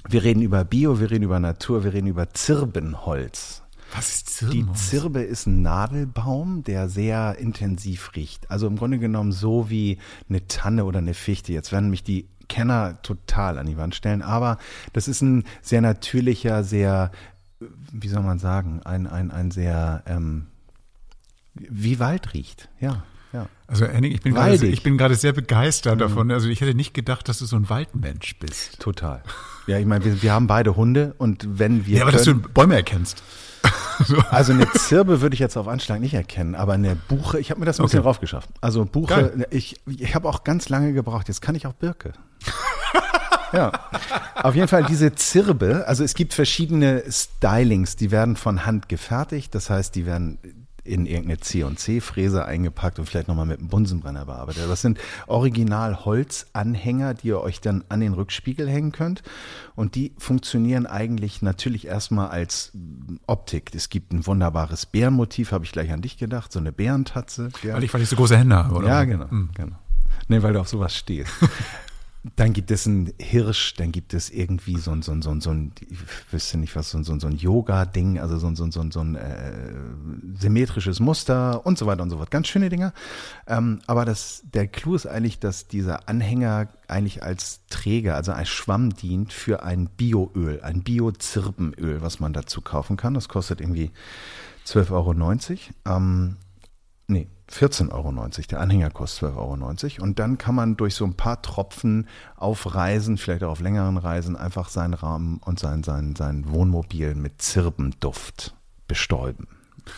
[0.08, 3.62] wir reden über Bio, wir reden über Natur, wir reden über Zirbenholz.
[3.94, 4.90] Was ist Die Zirbenholz?
[4.90, 8.50] Zirbe ist ein Nadelbaum, der sehr intensiv riecht.
[8.50, 11.52] Also im Grunde genommen so wie eine Tanne oder eine Fichte.
[11.52, 14.58] Jetzt werden mich die Kenner total an die Wand stellen, aber
[14.92, 17.10] das ist ein sehr natürlicher, sehr,
[17.92, 20.46] wie soll man sagen, ein, ein, ein sehr, ähm,
[21.54, 22.68] wie Wald riecht.
[22.80, 23.46] Ja, ja.
[23.66, 26.30] Also Henning, ich bin gerade, ich bin gerade sehr begeistert davon.
[26.30, 28.78] Also ich hätte nicht gedacht, dass du so ein Waldmensch bist.
[28.80, 29.22] Total.
[29.66, 32.32] Ja, ich meine, wir, wir haben beide Hunde und wenn wir Ja, aber dass du
[32.32, 33.22] können, Bäume erkennst.
[34.30, 37.60] Also eine Zirbe würde ich jetzt auf Anschlag nicht erkennen, aber eine Buche, ich habe
[37.60, 38.08] mir das ein bisschen Okay.
[38.08, 38.50] raufgeschafft.
[38.60, 42.12] Also Buche, ich, ich habe auch ganz lange gebraucht, jetzt kann ich auch Birke.
[43.54, 43.72] ja,
[44.34, 49.54] auf jeden Fall diese Zirbe, also es gibt verschiedene Stylings, die werden von Hand gefertigt,
[49.54, 50.38] das heißt, die werden
[50.86, 54.64] in irgendeine C&C-Fräse eingepackt und vielleicht nochmal mit einem Bunsenbrenner bearbeitet.
[54.68, 59.22] Das sind original Holzanhänger, die ihr euch dann an den Rückspiegel hängen könnt.
[59.76, 62.72] Und die funktionieren eigentlich natürlich erstmal als
[63.26, 63.74] Optik.
[63.74, 67.48] Es gibt ein wunderbares Bärenmotiv, habe ich gleich an dich gedacht, so eine Bärentatze.
[67.62, 67.76] Ja.
[67.76, 68.88] Weil ich, weil ich so große Hände habe, oder?
[68.88, 69.48] Ja, genau, Hm.
[69.54, 69.76] genau.
[70.28, 71.32] Nee, weil du auf sowas stehst.
[72.36, 75.42] Dann gibt es einen Hirsch, dann gibt es irgendwie so ein, so ein, so ein,
[75.42, 75.98] so ein ich
[76.32, 78.72] wüsste nicht was, so ein, so ein, so ein Yoga-Ding, also so ein, so ein,
[78.72, 79.74] so ein, so ein äh,
[80.40, 82.30] symmetrisches Muster und so weiter und so fort.
[82.30, 82.94] Ganz schöne Dinger.
[83.46, 88.48] Ähm, aber das, der Clou ist eigentlich, dass dieser Anhänger eigentlich als Träger, also als
[88.48, 93.12] Schwamm dient für ein Bioöl, ein Bio-Zirbenöl, was man dazu kaufen kann.
[93.12, 93.90] Das kostet irgendwie
[94.66, 95.96] 12,90 Euro.
[95.96, 96.36] Ähm,
[97.06, 98.30] nee, 14,90 Euro.
[98.50, 100.04] Der Anhänger kostet 12,90 Euro.
[100.04, 103.96] Und dann kann man durch so ein paar Tropfen auf Reisen, vielleicht auch auf längeren
[103.96, 108.54] Reisen, einfach seinen Rahmen und sein, sein, sein Wohnmobil mit Zirbenduft
[108.88, 109.46] bestäuben.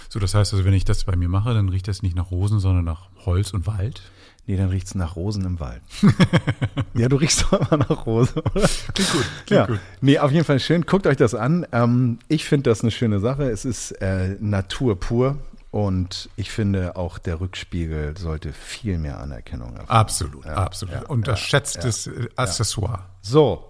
[0.09, 2.30] So, das heißt also, wenn ich das bei mir mache, dann riecht das nicht nach
[2.30, 4.03] Rosen, sondern nach Holz und Wald?
[4.49, 5.82] Nee, dann riecht es nach Rosen im Wald.
[6.94, 8.68] ja, du riechst doch immer nach Rosen, oder?
[8.94, 9.26] Klingt gut.
[9.47, 9.66] Klingt ja.
[9.66, 9.80] gut.
[10.01, 10.82] Nee, auf jeden Fall schön.
[10.82, 11.66] Guckt euch das an.
[11.72, 13.51] Ähm, ich finde das eine schöne Sache.
[13.51, 15.36] Es ist äh, Natur pur.
[15.77, 19.89] Und ich finde, auch der Rückspiegel sollte viel mehr Anerkennung erfahren.
[19.89, 20.95] Absolut, Ja, absolut.
[20.95, 23.01] ja, Unterschätztes äh, Accessoire.
[23.20, 23.62] So,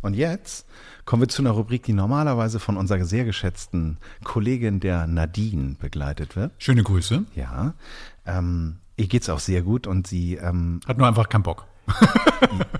[0.00, 0.66] und jetzt
[1.04, 6.36] kommen wir zu einer Rubrik, die normalerweise von unserer sehr geschätzten Kollegin der Nadine begleitet
[6.36, 6.52] wird.
[6.56, 7.26] Schöne Grüße.
[7.34, 7.74] Ja,
[8.24, 11.66] ähm, ihr geht's auch sehr gut und sie, ähm, Hat nur einfach keinen Bock.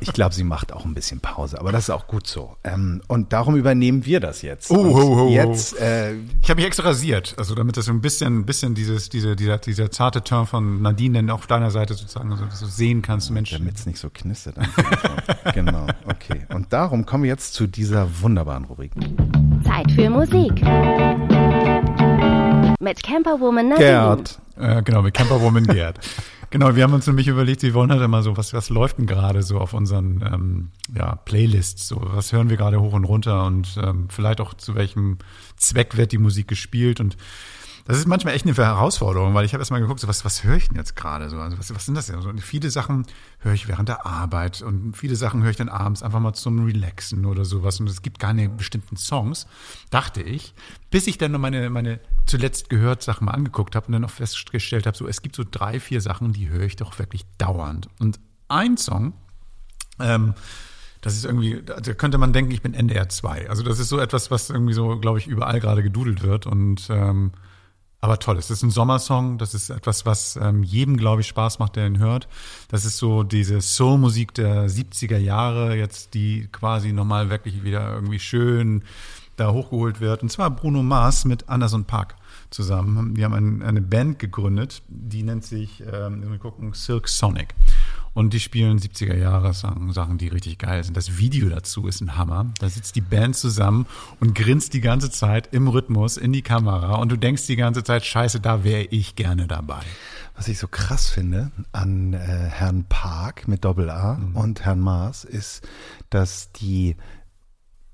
[0.00, 2.56] Ich glaube, sie macht auch ein bisschen Pause, aber das ist auch gut so.
[2.64, 4.70] Ähm, und darum übernehmen wir das jetzt.
[4.70, 5.28] Oh, und ho, ho, ho.
[5.28, 8.74] jetzt, äh, Ich habe mich extra rasiert, also damit das so ein bisschen, ein bisschen
[8.74, 12.66] dieses, diese, dieser, dieser zarte Turn von Nadine dann auf deiner Seite sozusagen so, so
[12.66, 13.50] sehen kannst, Mensch.
[13.50, 14.56] damit es nicht so knistert.
[15.54, 16.46] genau, okay.
[16.52, 18.92] Und darum kommen wir jetzt zu dieser wunderbaren Rubrik.
[19.64, 20.62] Zeit für Musik.
[22.80, 23.88] Mit Camperwoman Nadine.
[23.88, 24.38] Gerd.
[24.58, 25.98] Äh, genau, mit Camperwoman Gerd.
[26.52, 29.06] Genau, wir haben uns nämlich überlegt, wir wollen halt immer so, was, was läuft denn
[29.06, 31.88] gerade so auf unseren ähm, ja, Playlists?
[31.88, 35.16] So, was hören wir gerade hoch und runter und ähm, vielleicht auch zu welchem
[35.56, 37.16] Zweck wird die Musik gespielt und
[37.84, 40.56] das ist manchmal echt eine Herausforderung, weil ich habe erstmal geguckt, so, was, was höre
[40.56, 41.38] ich denn jetzt gerade so?
[41.38, 42.16] Also was, was sind das denn?
[42.16, 43.06] Und viele Sachen
[43.40, 46.64] höre ich während der Arbeit und viele Sachen höre ich dann abends einfach mal zum
[46.64, 47.80] Relaxen oder sowas.
[47.80, 49.46] Und es gibt keine bestimmten Songs,
[49.90, 50.54] dachte ich,
[50.90, 54.10] bis ich dann noch meine, meine zuletzt gehört Sachen mal angeguckt habe und dann auch
[54.10, 57.88] festgestellt habe, so es gibt so drei, vier Sachen, die höre ich doch wirklich dauernd.
[57.98, 59.14] Und ein Song,
[59.98, 60.34] ähm,
[61.00, 63.50] das ist irgendwie, da könnte man denken, ich bin NDR 2.
[63.50, 66.46] Also das ist so etwas, was irgendwie so, glaube ich, überall gerade gedudelt wird.
[66.46, 67.32] Und ähm,
[68.02, 71.60] aber toll, es ist ein Sommersong, das ist etwas, was ähm, jedem, glaube ich, Spaß
[71.60, 72.26] macht, der ihn hört.
[72.66, 78.18] Das ist so diese Soul-Musik der 70er Jahre, jetzt die quasi nochmal wirklich wieder irgendwie
[78.18, 78.82] schön
[79.36, 80.24] da hochgeholt wird.
[80.24, 82.16] Und zwar Bruno Mars mit Anderson Park
[82.50, 83.14] zusammen.
[83.14, 87.54] Die haben ein, eine Band gegründet, die nennt sich, ähm, wir gucken, Silk Sonic.
[88.14, 90.96] Und die spielen 70er Jahre Sachen, die richtig geil sind.
[90.96, 92.52] Das Video dazu ist ein Hammer.
[92.60, 93.86] Da sitzt die Band zusammen
[94.20, 96.96] und grinst die ganze Zeit im Rhythmus in die Kamera.
[96.96, 99.82] Und du denkst die ganze Zeit, scheiße, da wäre ich gerne dabei.
[100.34, 105.24] Was ich so krass finde an äh, Herrn Park mit Doppel A und Herrn Maas
[105.24, 105.66] ist,
[106.10, 106.96] dass die,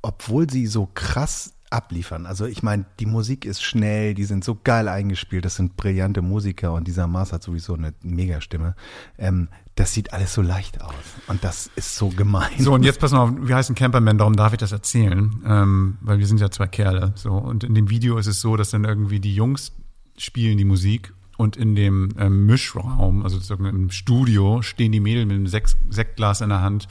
[0.03, 4.59] obwohl sie so krass abliefern, also ich meine, die Musik ist schnell, die sind so
[4.63, 8.75] geil eingespielt, das sind brillante Musiker und dieser Maas hat sowieso eine Megastimme.
[9.19, 9.49] Ähm,
[9.79, 10.95] das sieht alles so leicht aus
[11.29, 12.51] und das ist so gemein.
[12.59, 15.99] So, und jetzt pass mal auf, wir heißen Camperman, darum darf ich das erzählen, ähm,
[16.01, 17.13] weil wir sind ja zwei Kerle.
[17.15, 19.73] So, und in dem Video ist es so, dass dann irgendwie die Jungs
[20.17, 25.27] spielen die Musik und in dem ähm, Mischraum, also sozusagen im Studio, stehen die Mädels
[25.27, 26.89] mit einem Sek Sektglas in der Hand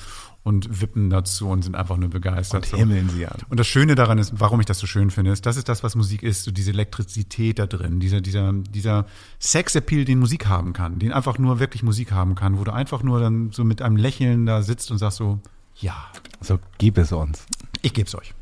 [0.47, 2.63] und wippen dazu und sind einfach nur begeistert.
[2.63, 2.77] Und so.
[2.77, 3.35] himmeln sie an.
[3.49, 5.83] Und das Schöne daran ist, warum ich das so schön finde, ist, das ist das,
[5.83, 9.05] was Musik ist, so diese Elektrizität da drin, dieser, dieser, dieser
[9.41, 13.03] Sexappeal, den Musik haben kann, den einfach nur wirklich Musik haben kann, wo du einfach
[13.03, 15.39] nur dann so mit einem Lächeln da sitzt und sagst so,
[15.75, 15.95] ja,
[16.39, 17.45] So gib es uns.
[17.81, 18.33] ich geb's euch.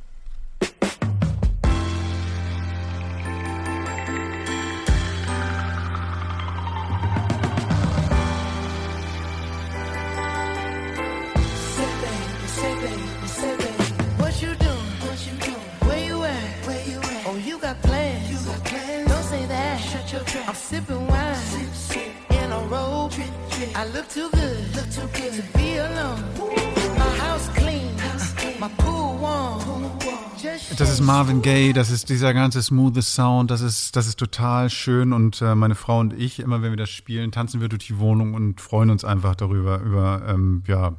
[30.77, 34.69] Das ist Marvin Gaye, das ist dieser ganze smooth Sound, das ist, das ist total
[34.69, 35.13] schön.
[35.13, 37.97] Und äh, meine Frau und ich, immer wenn wir das spielen, tanzen wir durch die
[37.97, 40.93] Wohnung und freuen uns einfach darüber, über, ähm, ja,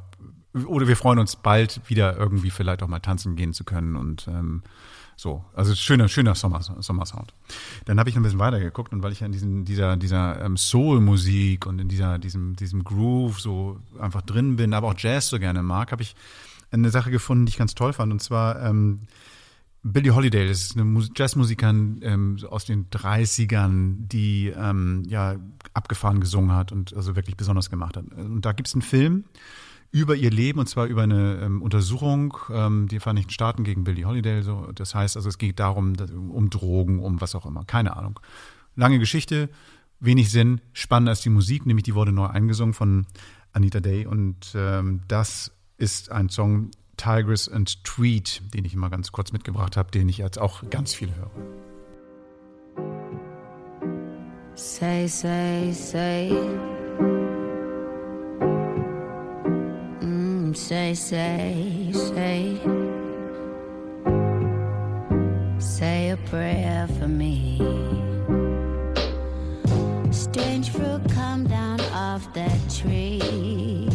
[0.65, 4.27] oder wir freuen uns bald wieder irgendwie vielleicht auch mal tanzen gehen zu können und
[4.27, 4.63] ähm,
[5.15, 7.33] so, also schöner, schöner Sommer, Sommersound.
[7.85, 10.57] Dann habe ich ein bisschen weitergeguckt und weil ich ja in diesen, dieser, dieser ähm,
[10.57, 15.39] Soul-Musik und in dieser, diesem, diesem Groove so einfach drin bin, aber auch Jazz so
[15.39, 16.15] gerne mag, habe ich
[16.71, 18.11] eine Sache gefunden, die ich ganz toll fand.
[18.11, 19.01] Und zwar ähm,
[19.93, 25.35] Billie Holiday, das ist eine Mus- Jazzmusikerin ähm, aus den 30ern, die ähm, ja
[25.73, 28.05] abgefahren gesungen hat und also wirklich besonders gemacht hat.
[28.13, 29.25] Und da gibt es einen Film
[29.91, 34.05] über ihr Leben und zwar über eine ähm, Untersuchung ähm, die Vereinigten Staaten gegen Billie
[34.05, 34.41] Holiday.
[34.41, 35.93] So, das heißt also, es geht darum,
[36.29, 38.19] um Drogen, um was auch immer, keine Ahnung.
[38.75, 39.49] Lange Geschichte,
[39.99, 43.05] wenig Sinn, spannender ist die Musik, nämlich die wurde neu eingesungen von
[43.53, 49.11] Anita Day und ähm, das ist ein Song Tigress and Tweet, den ich mal ganz
[49.11, 51.31] kurz mitgebracht habe, den ich jetzt auch ganz viel höre.
[54.55, 56.31] Say, say, say.
[60.01, 62.59] Mm, say, say, say.
[65.59, 67.59] Say a prayer for me.
[70.11, 73.86] Strange fruit come down off that tree.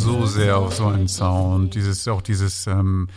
[0.00, 1.74] So sehr auf so einen Sound.
[1.74, 3.08] Dieses, auch dieses ähm,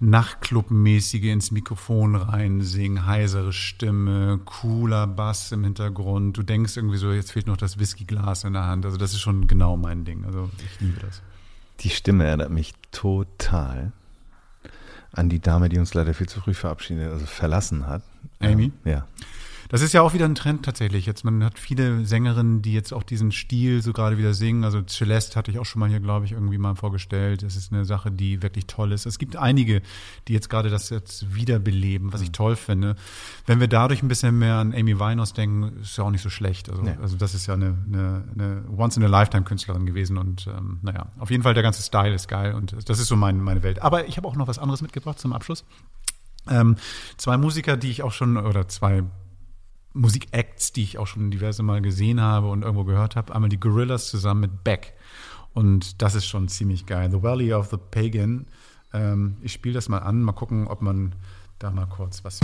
[0.00, 6.36] Nachtclub-mäßige ins Mikrofon reinsingen, heisere Stimme, cooler Bass im Hintergrund.
[6.36, 8.84] Du denkst irgendwie so, jetzt fehlt noch das Whiskyglas in der Hand.
[8.84, 10.24] Also das ist schon genau mein Ding.
[10.24, 11.22] Also ich liebe das.
[11.80, 13.92] Die Stimme erinnert mich total
[15.12, 18.02] an die Dame, die uns leider viel zu früh verabschiedet, also verlassen hat.
[18.40, 18.72] Amy?
[18.84, 19.06] Ja.
[19.68, 21.04] Das ist ja auch wieder ein Trend tatsächlich.
[21.04, 24.64] Jetzt man hat viele Sängerinnen, die jetzt auch diesen Stil so gerade wieder singen.
[24.64, 27.42] Also Celeste hatte ich auch schon mal hier, glaube ich, irgendwie mal vorgestellt.
[27.42, 29.04] Das ist eine Sache, die wirklich toll ist.
[29.04, 29.82] Es gibt einige,
[30.26, 32.96] die jetzt gerade das jetzt wiederbeleben, was ich toll finde.
[33.44, 36.30] Wenn wir dadurch ein bisschen mehr an Amy Winehouse denken, ist ja auch nicht so
[36.30, 36.70] schlecht.
[36.70, 36.96] Also, Nee.
[37.02, 41.52] also das ist ja eine, eine, eine Once-in-a-Lifetime-Künstlerin gewesen und ähm, naja, auf jeden Fall
[41.52, 43.82] der ganze Style ist geil und das ist so mein, meine Welt.
[43.82, 45.64] Aber ich habe auch noch was anderes mitgebracht zum Abschluss.
[46.48, 46.76] Ähm,
[47.18, 49.02] zwei Musiker, die ich auch schon, oder zwei
[49.92, 53.34] Musikacts, die ich auch schon diverse Mal gesehen habe und irgendwo gehört habe.
[53.34, 54.94] Einmal die Gorillas zusammen mit Beck.
[55.54, 57.10] Und das ist schon ziemlich geil.
[57.10, 58.46] The Valley of the Pagan.
[58.92, 61.14] Ähm, ich spiele das mal an, mal gucken, ob man
[61.58, 62.40] da mal kurz was.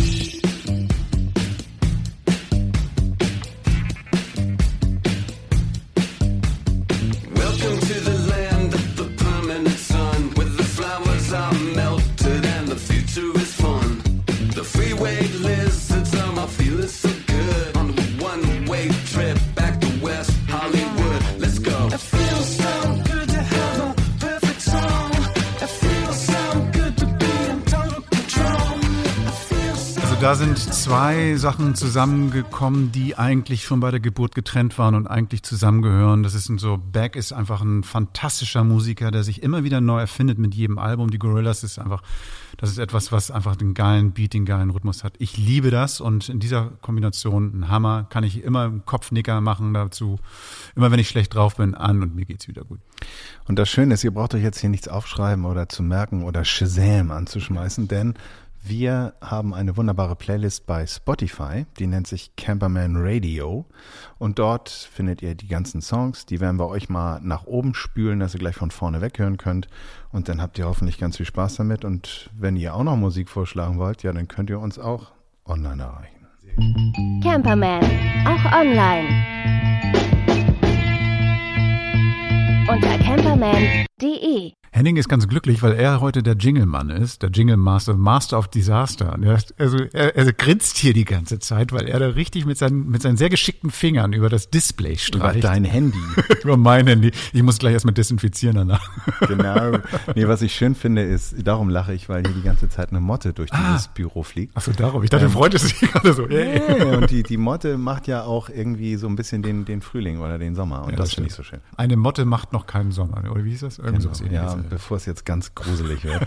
[30.24, 35.42] Da sind zwei Sachen zusammengekommen, die eigentlich schon bei der Geburt getrennt waren und eigentlich
[35.42, 36.22] zusammengehören.
[36.22, 40.38] Das ist so, Beck ist einfach ein fantastischer Musiker, der sich immer wieder neu erfindet
[40.38, 41.10] mit jedem Album.
[41.10, 42.00] Die Gorillas ist einfach,
[42.56, 45.12] das ist etwas, was einfach den geilen Beat, den geilen Rhythmus hat.
[45.18, 49.74] Ich liebe das und in dieser Kombination ein Hammer, kann ich immer einen Kopfnicker machen
[49.74, 50.18] dazu.
[50.74, 52.80] Immer wenn ich schlecht drauf bin, an und mir geht's wieder gut.
[53.46, 56.46] Und das Schöne ist, ihr braucht euch jetzt hier nichts aufschreiben oder zu merken oder
[56.46, 58.14] Shazam anzuschmeißen, denn
[58.66, 63.66] wir haben eine wunderbare Playlist bei Spotify, die nennt sich Camperman Radio.
[64.18, 68.20] Und dort findet ihr die ganzen Songs, die werden wir euch mal nach oben spülen,
[68.20, 69.68] dass ihr gleich von vorne weghören könnt.
[70.12, 71.84] Und dann habt ihr hoffentlich ganz viel Spaß damit.
[71.84, 75.12] Und wenn ihr auch noch Musik vorschlagen wollt, ja, dann könnt ihr uns auch
[75.44, 77.20] online erreichen.
[77.22, 77.82] Camperman,
[78.24, 79.08] auch online.
[82.66, 82.98] Unter
[83.45, 84.53] camperman.de.
[84.72, 89.16] Henning ist ganz glücklich, weil er heute der Jingle-Mann ist, der Jingle-Master, Master of Disaster.
[89.22, 92.90] Er, also er, er grinst hier die ganze Zeit, weil er da richtig mit seinen,
[92.90, 95.45] mit seinen sehr geschickten Fingern über das Display Über streicht.
[95.45, 95.97] dein Handy.
[96.42, 97.12] über mein Handy.
[97.32, 98.90] Ich muss gleich erstmal desinfizieren danach.
[99.28, 99.78] Genau.
[100.16, 103.01] Nee, was ich schön finde, ist, darum lache ich, weil hier die ganze Zeit eine
[103.01, 104.57] Motte durch dieses Büro fliegt.
[104.57, 105.03] Achso, darum.
[105.05, 106.26] Ich dachte, Ähm, freut es sich gerade so.
[106.28, 110.18] Yeah, und die, die Motte macht ja auch irgendwie so ein bisschen den, den Frühling
[110.18, 110.84] oder den Sommer.
[110.84, 111.61] Und Ja, das, finde ich so schön.
[111.76, 113.22] Eine Motte macht noch keinen Sommer.
[113.35, 113.78] Oder wie hieß das?
[113.80, 114.32] Irgend sowas Genau.
[114.32, 114.55] Ja, ähnliches.
[114.62, 116.22] und bevor es jetzt ganz gruselig wird.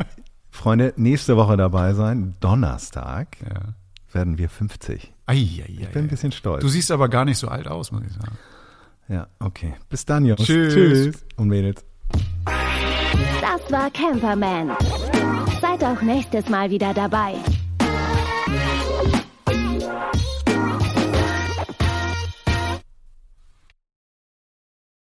[0.50, 3.74] Freunde, nächste Woche dabei sein, Donnerstag, ja.
[4.12, 5.12] werden wir 50.
[5.26, 6.08] Ei, ei, ei, Ich bin ein ei.
[6.08, 6.62] bisschen stolz.
[6.62, 8.38] Du siehst aber gar nicht so alt aus, muss ich sagen.
[9.08, 9.74] ja, okay.
[9.90, 10.42] Bis dann, Jungs.
[10.42, 10.72] Tschüss.
[10.72, 11.24] Tschüss.
[11.36, 11.84] Und Mädels.
[12.46, 14.70] Das war Camperman.
[15.60, 17.34] Seid auch nächstes Mal wieder dabei.